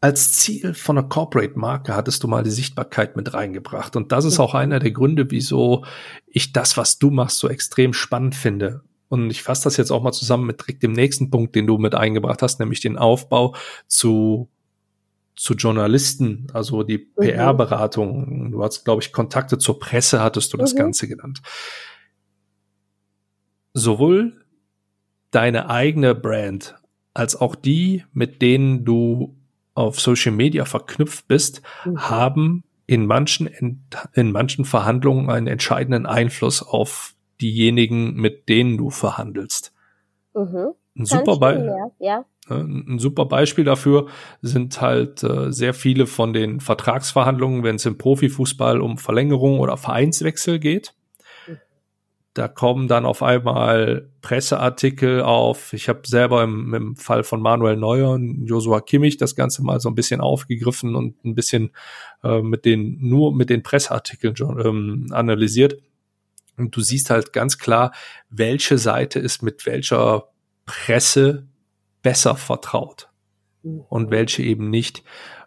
[0.08, 3.97] Als Ziel von einer Corporate-Marke hattest du mal die Sichtbarkeit mit reingebracht.
[3.97, 5.84] Und das ist auch einer der Gründe, wieso
[6.28, 8.84] ich das, was du machst, so extrem spannend finde.
[9.10, 11.78] Und ich fasse das jetzt auch mal zusammen mit direkt dem nächsten Punkt, den du
[11.78, 13.53] mit eingebracht hast, nämlich den Aufbau
[13.88, 14.47] zu
[15.36, 17.24] zu Journalisten, also die mhm.
[17.24, 18.51] PR-Beratung.
[18.53, 20.78] Du hast, glaube ich, Kontakte zur Presse, hattest du das mhm.
[20.78, 21.41] Ganze genannt.
[23.74, 24.41] Sowohl
[25.32, 26.76] deine eigene Brand
[27.14, 29.37] als auch die, mit denen du
[29.78, 32.09] auf Social Media verknüpft bist, mhm.
[32.09, 39.73] haben in manchen, in manchen Verhandlungen einen entscheidenden Einfluss auf diejenigen, mit denen du verhandelst.
[40.34, 40.73] Mhm.
[40.97, 42.25] Ein super, ja.
[42.49, 44.07] ein super Beispiel dafür
[44.41, 49.78] sind halt äh, sehr viele von den Vertragsverhandlungen, wenn es im Profifußball um Verlängerung oder
[49.78, 50.95] Vereinswechsel geht.
[52.38, 52.42] Mhm.
[52.42, 55.74] Da kommen dann auf einmal Presseartikel auf.
[55.74, 59.80] Ich habe selber im, im, Fall von Manuel Neuer und Joshua Kimmich das Ganze mal
[59.80, 61.72] so ein bisschen aufgegriffen und ein bisschen
[62.24, 65.78] äh, mit den nur mit den Presseartikeln ähm, analysiert.
[66.58, 67.94] Und du siehst halt ganz klar,
[68.30, 70.30] welche Seite ist mit welcher
[70.66, 71.48] Presse
[72.02, 73.10] besser vertraut
[73.64, 75.04] und welche eben nicht.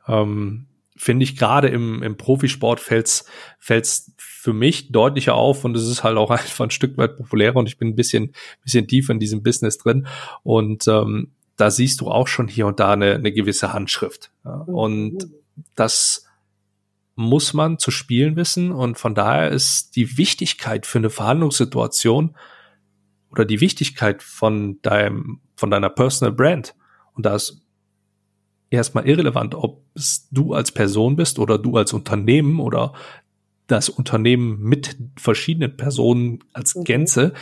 [0.06, 0.66] Ähm,
[1.00, 3.24] Finde ich gerade im, im Profisport fällt's
[3.58, 7.56] fällt's für mich deutlicher auf und es ist halt auch einfach ein Stück weit populärer
[7.56, 10.06] und ich bin ein bisschen, bisschen tiefer in diesem Business drin
[10.42, 14.30] und ähm, da siehst du auch schon hier und da eine, eine gewisse Handschrift.
[14.44, 14.56] Ja.
[14.66, 15.26] Und
[15.74, 16.26] das
[17.14, 22.36] muss man zu spielen wissen und von daher ist die Wichtigkeit für eine Verhandlungssituation
[23.30, 26.74] oder die Wichtigkeit von deinem, von deiner Personal Brand
[27.14, 27.62] und da ist
[28.70, 32.92] erstmal irrelevant, ob es du als Person bist oder du als Unternehmen oder
[33.66, 36.84] das Unternehmen mit verschiedenen Personen als mhm.
[36.84, 37.32] Gänze,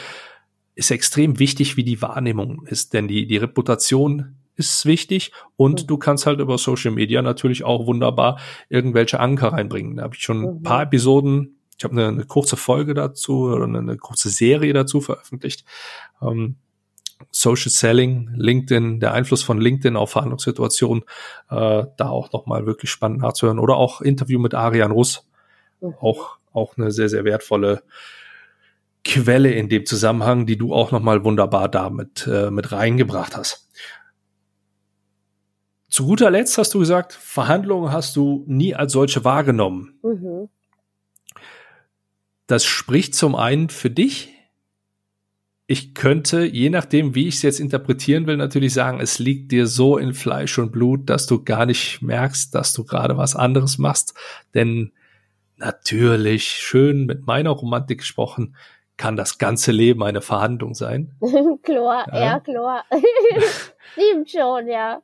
[0.74, 5.86] ist extrem wichtig, wie die Wahrnehmung ist, denn die, die Reputation ist wichtig und mhm.
[5.86, 9.96] du kannst halt über Social Media natürlich auch wunderbar irgendwelche Anker reinbringen.
[9.96, 10.84] Da habe ich schon ein paar mhm.
[10.84, 15.64] Episoden, ich habe eine, eine, kurze Folge dazu oder eine, eine kurze Serie dazu veröffentlicht.
[16.20, 16.56] Ähm,
[17.30, 21.04] Social Selling, LinkedIn, der Einfluss von LinkedIn auf Verhandlungssituationen,
[21.50, 23.58] äh, da auch nochmal wirklich spannend nachzuhören.
[23.58, 25.28] Oder auch Interview mit Arian Russ,
[25.80, 25.94] mhm.
[26.00, 27.82] auch, auch eine sehr, sehr wertvolle
[29.04, 33.68] Quelle in dem Zusammenhang, die du auch nochmal wunderbar damit äh, mit reingebracht hast.
[35.88, 39.98] Zu guter Letzt hast du gesagt, Verhandlungen hast du nie als solche wahrgenommen.
[40.02, 40.48] Mhm.
[42.46, 44.34] Das spricht zum einen für dich.
[45.70, 49.66] Ich könnte, je nachdem, wie ich es jetzt interpretieren will, natürlich sagen, es liegt dir
[49.66, 53.76] so in Fleisch und Blut, dass du gar nicht merkst, dass du gerade was anderes
[53.76, 54.14] machst.
[54.54, 54.92] Denn
[55.58, 58.56] natürlich, schön mit meiner Romantik gesprochen,
[58.96, 61.12] kann das ganze Leben eine Verhandlung sein.
[61.62, 62.84] klar, ja, ja klar.
[63.92, 65.02] Stimmt schon, ja.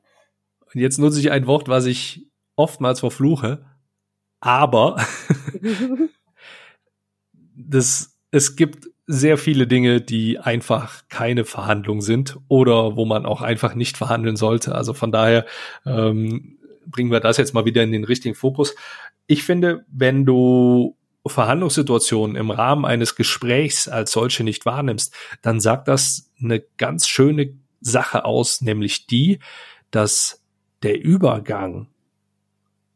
[0.73, 3.67] Und jetzt nutze ich ein Wort, was ich oftmals verfluche,
[4.41, 4.97] aber
[7.55, 13.43] das, es gibt sehr viele Dinge, die einfach keine Verhandlung sind oder wo man auch
[13.43, 14.75] einfach nicht verhandeln sollte.
[14.75, 15.45] Also von daher
[15.85, 18.75] ähm, bringen wir das jetzt mal wieder in den richtigen Fokus.
[19.27, 20.97] Ich finde, wenn du
[21.27, 27.55] Verhandlungssituationen im Rahmen eines Gesprächs als solche nicht wahrnimmst, dann sagt das eine ganz schöne
[27.81, 29.39] Sache aus, nämlich die,
[29.91, 30.43] dass
[30.83, 31.89] der Übergang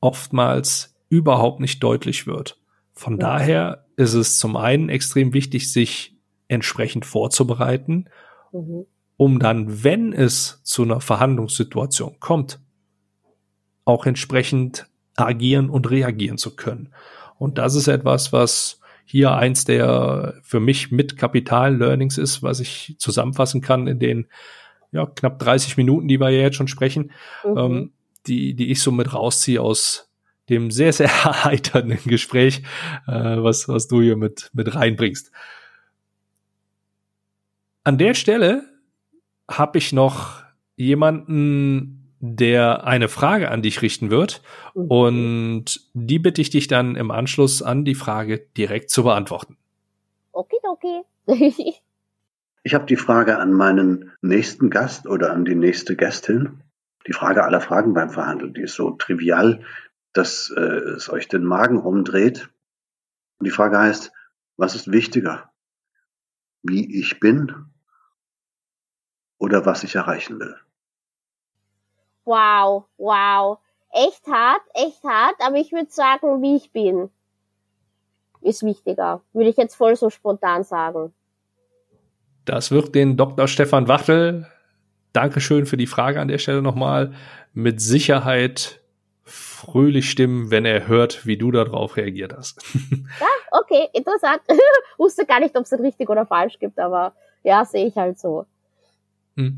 [0.00, 2.58] oftmals überhaupt nicht deutlich wird.
[2.98, 3.28] Von ja.
[3.28, 6.16] daher ist es zum einen extrem wichtig, sich
[6.48, 8.06] entsprechend vorzubereiten,
[8.50, 8.86] mhm.
[9.16, 12.58] um dann, wenn es zu einer Verhandlungssituation kommt,
[13.84, 16.92] auch entsprechend agieren und reagieren zu können.
[17.38, 22.96] Und das ist etwas, was hier eins der für mich mit Kapital-Learnings ist, was ich
[22.98, 24.26] zusammenfassen kann in den
[24.90, 27.12] ja, knapp 30 Minuten, die wir ja jetzt schon sprechen,
[27.44, 27.58] mhm.
[27.58, 27.92] ähm,
[28.26, 30.07] die, die ich so mit rausziehe aus
[30.48, 32.62] dem sehr, sehr erheiternden Gespräch,
[33.06, 35.30] äh, was, was du hier mit, mit reinbringst.
[37.84, 38.64] An der Stelle
[39.50, 40.42] habe ich noch
[40.76, 44.42] jemanden, der eine Frage an dich richten wird.
[44.74, 44.86] Mhm.
[44.86, 49.56] Und die bitte ich dich dann im Anschluss an die Frage direkt zu beantworten.
[50.32, 51.02] Okay, okay.
[52.64, 56.60] Ich habe die Frage an meinen nächsten Gast oder an die nächste Gästin.
[57.06, 59.60] die Frage aller Fragen beim Verhandeln, die ist so trivial,
[60.18, 62.50] dass äh, es euch den Magen rumdreht.
[63.38, 64.12] Und die Frage heißt,
[64.56, 65.52] was ist wichtiger?
[66.62, 67.66] Wie ich bin
[69.38, 70.56] oder was ich erreichen will?
[72.24, 73.58] Wow, wow.
[73.92, 77.10] Echt hart, echt hart, aber ich würde sagen, wie ich bin,
[78.40, 79.22] ist wichtiger.
[79.32, 81.14] Würde ich jetzt voll so spontan sagen.
[82.44, 83.46] Das wird den Dr.
[83.46, 84.48] Stefan Wachtel,
[85.12, 87.14] Dankeschön für die Frage an der Stelle nochmal,
[87.54, 88.80] mit Sicherheit
[89.58, 92.62] fröhlich stimmen, wenn er hört, wie du darauf reagiert hast.
[93.20, 94.40] ja, okay, interessant.
[94.98, 98.46] Wusste gar nicht, ob es richtig oder falsch gibt, aber ja, sehe ich halt so.
[99.36, 99.56] Hm.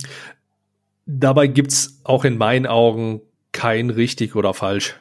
[1.07, 3.21] Dabei gibt's auch in meinen Augen
[3.53, 4.99] kein richtig oder falsch.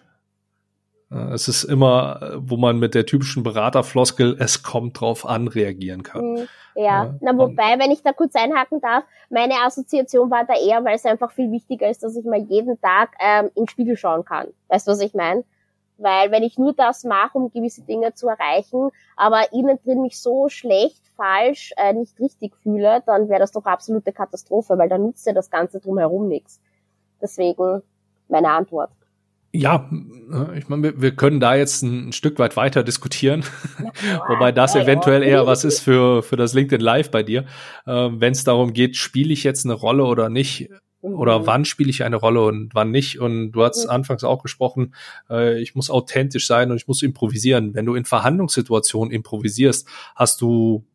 [1.11, 6.21] Es ist immer, wo man mit der typischen Beraterfloskel, es kommt drauf an, reagieren kann.
[6.21, 7.15] Hm, ja, ja.
[7.19, 11.05] na wobei, wenn ich da kurz einhaken darf, meine Assoziation war da eher, weil es
[11.05, 14.49] einfach viel wichtiger ist, dass ich mal jeden Tag ähm, in den Spiegel schauen kann.
[14.67, 15.43] Weißt du, was ich meine?
[15.97, 20.21] Weil wenn ich nur das mache, um gewisse Dinge zu erreichen, aber innen drin mich
[20.21, 25.01] so schlecht, falsch, äh, nicht richtig fühle, dann wäre das doch absolute Katastrophe, weil dann
[25.01, 26.61] nutzt ja das Ganze drumherum nichts.
[27.21, 27.81] Deswegen
[28.29, 28.91] meine Antwort.
[29.51, 29.89] Ja,
[30.55, 33.43] ich meine, wir, wir können da jetzt ein, Stück weit weiter diskutieren,
[34.27, 37.45] wobei das eventuell eher was ist für, für das LinkedIn Live bei dir.
[37.87, 40.69] Ähm, Wenn es darum geht, spiele ich jetzt eine Rolle oder nicht,
[41.01, 41.47] oder mhm.
[41.47, 43.19] wann spiele ich eine Rolle und wann nicht.
[43.19, 43.91] Und du hast mhm.
[43.91, 44.93] anfangs auch gesprochen,
[45.29, 47.73] äh, ich muss authentisch sein und ich muss improvisieren.
[47.73, 50.85] Wenn du in Verhandlungssituationen improvisierst, hast du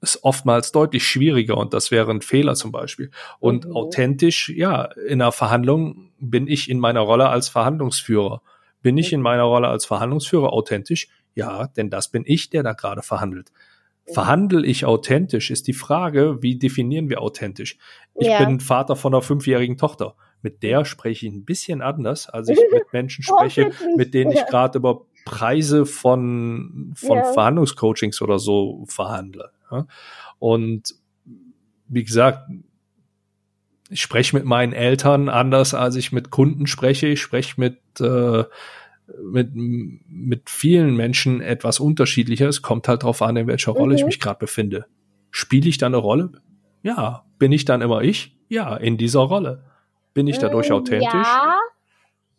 [0.00, 3.10] es oftmals deutlich schwieriger und das wäre ein Fehler zum Beispiel.
[3.40, 3.76] Und mhm.
[3.76, 8.42] authentisch, ja, in einer Verhandlung bin ich in meiner Rolle als Verhandlungsführer.
[8.80, 11.08] Bin ich in meiner Rolle als Verhandlungsführer authentisch?
[11.34, 13.50] Ja, denn das bin ich, der da gerade verhandelt.
[14.12, 17.76] Verhandle ich authentisch, ist die Frage, wie definieren wir authentisch?
[18.14, 18.42] Ich ja.
[18.42, 20.14] bin Vater von einer fünfjährigen Tochter.
[20.40, 24.46] Mit der spreche ich ein bisschen anders, als ich mit Menschen spreche, mit denen ich
[24.46, 27.32] gerade über Preise von, von ja.
[27.32, 29.50] Verhandlungscoachings oder so verhandle.
[29.70, 29.86] Ja?
[30.38, 30.94] Und
[31.88, 32.48] wie gesagt,
[33.90, 37.06] ich spreche mit meinen Eltern anders, als ich mit Kunden spreche.
[37.06, 38.44] Ich spreche mit äh,
[39.22, 42.48] mit, mit vielen Menschen etwas unterschiedlicher.
[42.48, 43.98] Es kommt halt darauf an, in welcher Rolle mhm.
[43.98, 44.86] ich mich gerade befinde.
[45.30, 46.32] Spiele ich da eine Rolle?
[46.82, 47.24] Ja.
[47.38, 48.36] Bin ich dann immer ich?
[48.48, 49.64] Ja, in dieser Rolle.
[50.14, 51.12] Bin ich dadurch mm, authentisch?
[51.12, 51.58] Ja.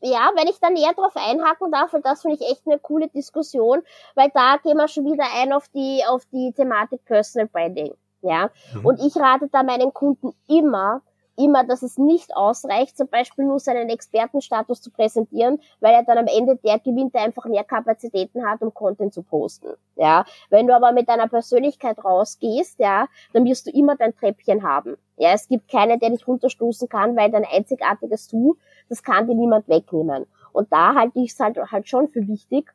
[0.01, 3.07] Ja, wenn ich da näher drauf einhaken darf, weil das finde ich echt eine coole
[3.09, 3.81] Diskussion,
[4.15, 7.93] weil da gehen wir schon wieder ein auf die, auf die Thematik Personal Branding.
[8.21, 8.49] Ja.
[8.73, 8.85] Mhm.
[8.85, 11.01] Und ich rate da meinen Kunden immer,
[11.39, 16.17] immer, dass es nicht ausreicht, zum Beispiel nur seinen Expertenstatus zu präsentieren, weil er dann
[16.17, 19.69] am Ende der gewinnt, der einfach mehr Kapazitäten hat, um Content zu posten.
[19.95, 24.63] Ja, wenn du aber mit deiner Persönlichkeit rausgehst, ja, dann wirst du immer dein Treppchen
[24.63, 24.97] haben.
[25.17, 28.57] Ja, es gibt keinen, der dich runterstoßen kann, weil dein einzigartiges Du,
[28.89, 30.25] das kann dir niemand wegnehmen.
[30.53, 32.73] Und da halte ich es halt, halt schon für wichtig,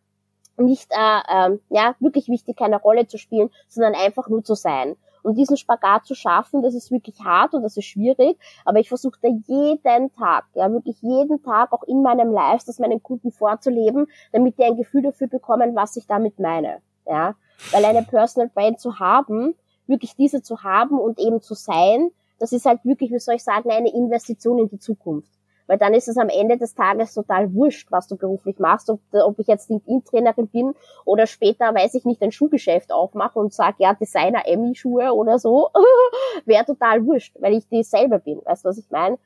[0.57, 4.97] nicht äh, ähm, ja wirklich wichtig, keine Rolle zu spielen, sondern einfach nur zu sein.
[5.25, 8.39] Und diesen Spagat zu schaffen, das ist wirklich hart und das ist schwierig.
[8.64, 12.79] Aber ich versuche da jeden Tag, ja wirklich jeden Tag auch in meinem Live, das
[12.79, 16.83] meinen Kunden vorzuleben, damit die ein Gefühl dafür bekommen, was ich damit meine.
[17.07, 17.35] Ja,
[17.72, 19.55] weil eine Personal Brand zu haben,
[19.87, 23.45] wirklich diese zu haben und eben zu sein, das ist halt wirklich, wie soll ich
[23.45, 25.34] sagen, eine Investition in die Zukunft.
[25.67, 29.01] Weil dann ist es am Ende des Tages total wurscht, was du beruflich machst, ob,
[29.12, 33.77] ob ich jetzt LinkedIn-Trainerin bin oder später, weiß ich nicht, ein Schuhgeschäft aufmache und sage,
[33.79, 35.71] ja, Designer Emmy-Schuhe oder so,
[36.45, 38.41] wäre total wurscht, weil ich die selber bin.
[38.45, 39.19] Weißt du, was ich meine?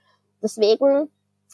[0.43, 1.11] Deswegen,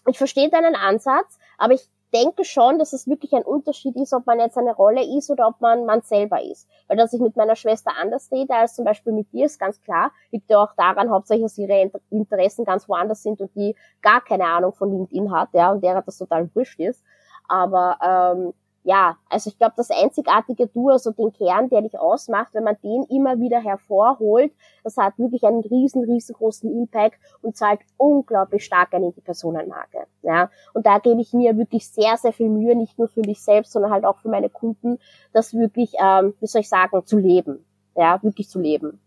[0.07, 4.27] ich verstehe deinen Ansatz, aber ich denke schon, dass es wirklich ein Unterschied ist, ob
[4.27, 6.69] man jetzt eine Rolle ist oder ob man man selber ist.
[6.87, 9.81] Weil dass ich mit meiner Schwester anders rede als zum Beispiel mit dir, ist ganz
[9.81, 10.13] klar.
[10.31, 14.47] Liegt ja auch daran, hauptsächlich, dass ihre Interessen ganz woanders sind und die gar keine
[14.47, 17.03] Ahnung von LinkedIn hat, ja, und der hat das total wurscht ist.
[17.49, 18.55] Aber ähm,
[18.85, 22.77] ja, also ich glaube, das einzigartige Du, also den Kern, der dich ausmacht, wenn man
[22.83, 24.53] den immer wieder hervorholt,
[24.85, 30.07] das hat wirklich einen riesen, riesengroßen Impact und zahlt unglaublich stark in die Personenmarke.
[30.23, 33.43] Ja, und da gebe ich mir wirklich sehr, sehr viel Mühe, nicht nur für mich
[33.43, 34.99] selbst, sondern halt auch für meine Kunden,
[35.33, 37.65] das wirklich, ähm, wie soll ich sagen, zu leben.
[37.97, 39.01] Ja, wirklich zu leben.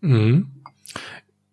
[0.00, 0.50] Mhm.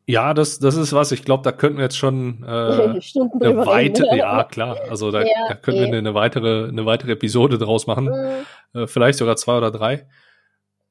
[0.10, 1.12] Ja, das, das ist was.
[1.12, 4.76] Ich glaube, da könnten wir jetzt schon äh, eine weite, ja klar.
[4.89, 5.91] Also da, ja, da können okay.
[5.91, 8.82] wir eine, weitere, eine weitere Episode draus machen, mhm.
[8.82, 10.07] äh, vielleicht sogar zwei oder drei.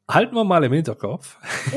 [0.09, 1.37] Halten wir mal im Hinterkopf.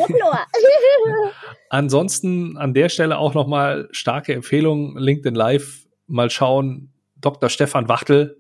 [1.72, 5.88] Ansonsten an der Stelle auch noch mal starke Empfehlung LinkedIn Live.
[6.06, 6.94] Mal schauen.
[7.16, 7.50] Dr.
[7.50, 8.38] Stefan Wachtel,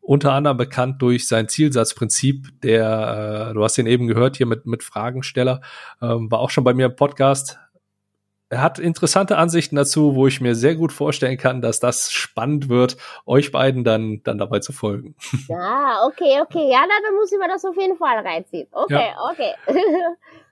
[0.00, 4.66] unter anderem bekannt durch sein Zielsatzprinzip, der, äh, du hast ihn eben gehört hier mit,
[4.66, 5.60] mit Fragensteller,
[6.02, 7.58] ähm, war auch schon bei mir im Podcast,
[8.48, 12.68] er hat interessante Ansichten dazu, wo ich mir sehr gut vorstellen kann, dass das spannend
[12.68, 15.14] wird, euch beiden dann, dann dabei zu folgen.
[15.48, 16.70] Ja, okay, okay.
[16.70, 18.66] Ja, dann muss ich mir das auf jeden Fall reinziehen.
[18.72, 19.30] Okay, ja.
[19.30, 19.52] okay.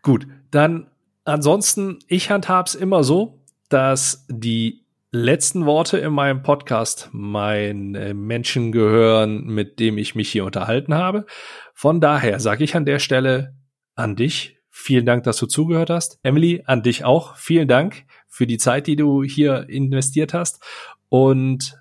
[0.03, 0.91] gut, dann
[1.25, 7.93] ansonsten, ich handhab's immer so, dass die letzten Worte in meinem Podcast meinen
[8.27, 11.27] Menschen gehören, mit dem ich mich hier unterhalten habe.
[11.73, 13.55] Von daher sage ich an der Stelle
[13.95, 16.18] an dich Vielen Dank, dass du zugehört hast.
[16.25, 17.37] Emily, an dich auch.
[17.37, 20.61] Vielen Dank für die Zeit, die du hier investiert hast.
[21.09, 21.81] Und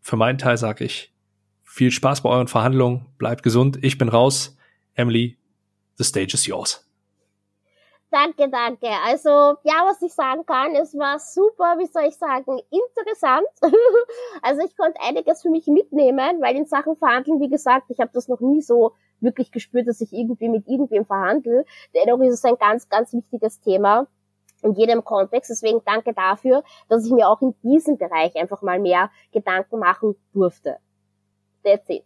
[0.00, 1.12] für meinen Teil sage ich
[1.62, 3.04] viel Spaß bei euren Verhandlungen.
[3.18, 3.78] Bleibt gesund.
[3.82, 4.56] Ich bin raus.
[4.94, 5.36] Emily,
[5.98, 6.90] the stage is yours.
[8.10, 8.88] Danke, danke.
[9.04, 9.28] Also,
[9.62, 13.46] ja, was ich sagen kann, es war super, wie soll ich sagen, interessant.
[14.42, 18.10] also ich konnte einiges für mich mitnehmen, weil in Sachen Verhandeln, wie gesagt, ich habe
[18.14, 21.64] das noch nie so wirklich gespürt, dass ich irgendwie mit irgendwem verhandle.
[21.94, 24.06] Dennoch ist es ein ganz, ganz wichtiges Thema
[24.62, 25.50] in jedem Kontext.
[25.50, 30.16] Deswegen danke dafür, dass ich mir auch in diesem Bereich einfach mal mehr Gedanken machen
[30.32, 30.76] durfte.
[31.62, 32.04] That's it.